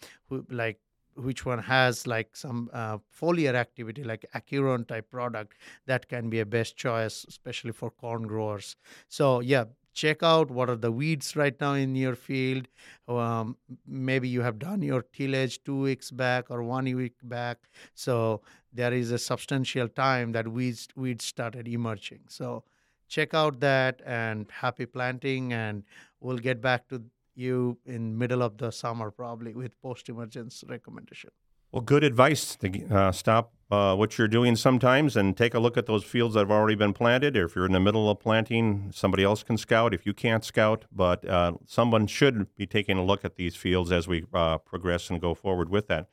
like 0.50 0.78
which 1.14 1.44
one 1.44 1.58
has 1.58 2.06
like 2.06 2.34
some 2.34 2.70
uh, 2.72 2.96
foliar 3.20 3.54
activity 3.54 4.02
like 4.02 4.24
acuron 4.34 4.88
type 4.88 5.10
product 5.10 5.54
that 5.86 6.08
can 6.08 6.30
be 6.30 6.40
a 6.40 6.46
best 6.46 6.74
choice 6.74 7.26
especially 7.28 7.72
for 7.72 7.90
corn 7.90 8.22
growers. 8.22 8.76
So 9.08 9.40
yeah 9.40 9.64
check 9.92 10.22
out 10.22 10.50
what 10.50 10.70
are 10.70 10.76
the 10.76 10.90
weeds 10.90 11.36
right 11.36 11.58
now 11.60 11.74
in 11.74 11.94
your 11.94 12.14
field. 12.14 12.66
Um, 13.08 13.56
maybe 13.86 14.28
you 14.28 14.40
have 14.40 14.58
done 14.58 14.82
your 14.82 15.02
tillage 15.02 15.62
two 15.64 15.80
weeks 15.80 16.10
back 16.10 16.50
or 16.50 16.62
one 16.62 16.84
week 16.96 17.14
back. 17.22 17.58
So 17.94 18.42
there 18.72 18.92
is 18.92 19.10
a 19.10 19.18
substantial 19.18 19.88
time 19.88 20.32
that 20.32 20.48
weeds 20.48 20.88
weeds 20.96 21.24
started 21.24 21.68
emerging. 21.68 22.20
So 22.28 22.64
check 23.08 23.34
out 23.34 23.60
that 23.60 24.00
and 24.06 24.50
happy 24.50 24.86
planting 24.86 25.52
and 25.52 25.84
we'll 26.22 26.38
get 26.38 26.60
back 26.60 26.88
to 26.88 27.02
you 27.34 27.78
in 27.84 28.16
middle 28.16 28.42
of 28.42 28.58
the 28.58 28.70
summer 28.70 29.10
probably 29.10 29.54
with 29.54 29.80
post 29.80 30.08
emergence 30.08 30.64
recommendation. 30.68 31.30
Well 31.72 31.80
good 31.80 32.04
advice 32.04 32.54
to 32.56 32.86
uh, 32.94 33.12
stop 33.12 33.54
uh, 33.70 33.96
what 33.96 34.18
you're 34.18 34.28
doing 34.28 34.56
sometimes 34.56 35.16
and 35.16 35.34
take 35.34 35.54
a 35.54 35.58
look 35.58 35.78
at 35.78 35.86
those 35.86 36.04
fields 36.04 36.34
that 36.34 36.40
have 36.40 36.50
already 36.50 36.74
been 36.74 36.92
planted. 36.92 37.34
Or 37.34 37.46
if 37.46 37.56
you're 37.56 37.64
in 37.64 37.72
the 37.72 37.80
middle 37.80 38.10
of 38.10 38.20
planting 38.20 38.90
somebody 38.94 39.24
else 39.24 39.42
can 39.42 39.56
scout. 39.56 39.94
If 39.94 40.04
you 40.04 40.12
can't 40.12 40.44
scout 40.44 40.84
but 40.92 41.26
uh, 41.26 41.52
someone 41.66 42.06
should 42.06 42.54
be 42.56 42.66
taking 42.66 42.98
a 42.98 43.04
look 43.04 43.24
at 43.24 43.36
these 43.36 43.56
fields 43.56 43.90
as 43.90 44.06
we 44.06 44.26
uh, 44.34 44.58
progress 44.58 45.08
and 45.08 45.20
go 45.20 45.34
forward 45.34 45.70
with 45.70 45.88
that. 45.88 46.08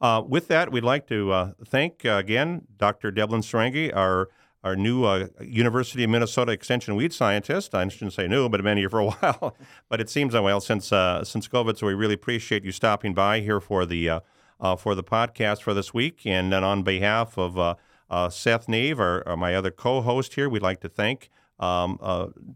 Uh, 0.00 0.20
with 0.26 0.48
that 0.48 0.72
we'd 0.72 0.82
like 0.84 1.06
to 1.06 1.30
uh, 1.30 1.52
thank 1.64 2.04
again 2.04 2.62
dr 2.76 3.12
Debelin 3.12 3.42
Sarangi, 3.42 3.94
our 3.94 4.28
our 4.64 4.74
new 4.74 5.04
uh, 5.04 5.28
University 5.42 6.02
of 6.02 6.10
Minnesota 6.10 6.50
Extension 6.50 6.96
weed 6.96 7.12
scientist. 7.12 7.74
I 7.74 7.86
shouldn't 7.88 8.14
say 8.14 8.26
new, 8.26 8.48
but 8.48 8.58
I've 8.58 8.64
been 8.64 8.78
here 8.78 8.88
for 8.88 9.00
a 9.00 9.06
while. 9.10 9.56
but 9.88 10.00
it 10.00 10.08
seems 10.08 10.34
a 10.34 10.42
while 10.42 10.60
since 10.60 10.90
uh, 10.90 11.22
since 11.22 11.46
COVID. 11.46 11.78
So 11.78 11.86
we 11.86 11.94
really 11.94 12.14
appreciate 12.14 12.64
you 12.64 12.72
stopping 12.72 13.14
by 13.14 13.40
here 13.40 13.60
for 13.60 13.86
the 13.86 14.08
uh, 14.08 14.20
uh 14.58 14.74
for 14.74 14.94
the 14.94 15.04
podcast 15.04 15.62
for 15.62 15.74
this 15.74 15.92
week. 15.92 16.22
And 16.24 16.50
then 16.50 16.64
on 16.64 16.82
behalf 16.82 17.38
of 17.38 17.58
uh, 17.58 17.74
uh, 18.10 18.30
Seth 18.30 18.66
Naeve, 18.66 18.98
our, 18.98 19.36
my 19.36 19.54
other 19.54 19.70
co-host 19.70 20.34
here, 20.34 20.48
we'd 20.48 20.62
like 20.62 20.80
to 20.80 20.88
thank 20.88 21.30
um, 21.60 21.98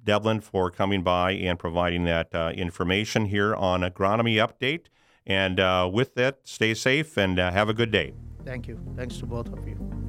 Debelin 0.04 0.42
for 0.42 0.70
coming 0.70 1.02
by 1.02 1.32
and 1.32 1.58
providing 1.58 2.04
that 2.04 2.34
information 2.56 3.26
here 3.26 3.54
on 3.54 3.82
Agronomy 3.82 4.36
Update. 4.36 4.86
And 5.26 5.92
with 5.92 6.14
that, 6.14 6.40
stay 6.44 6.74
safe 6.74 7.18
and 7.18 7.38
have 7.38 7.68
a 7.68 7.74
good 7.74 7.90
day. 7.90 8.14
Thank 8.44 8.66
you. 8.66 8.80
Thanks 8.96 9.18
to 9.18 9.26
both 9.26 9.52
of 9.52 9.66
you. 9.68 10.07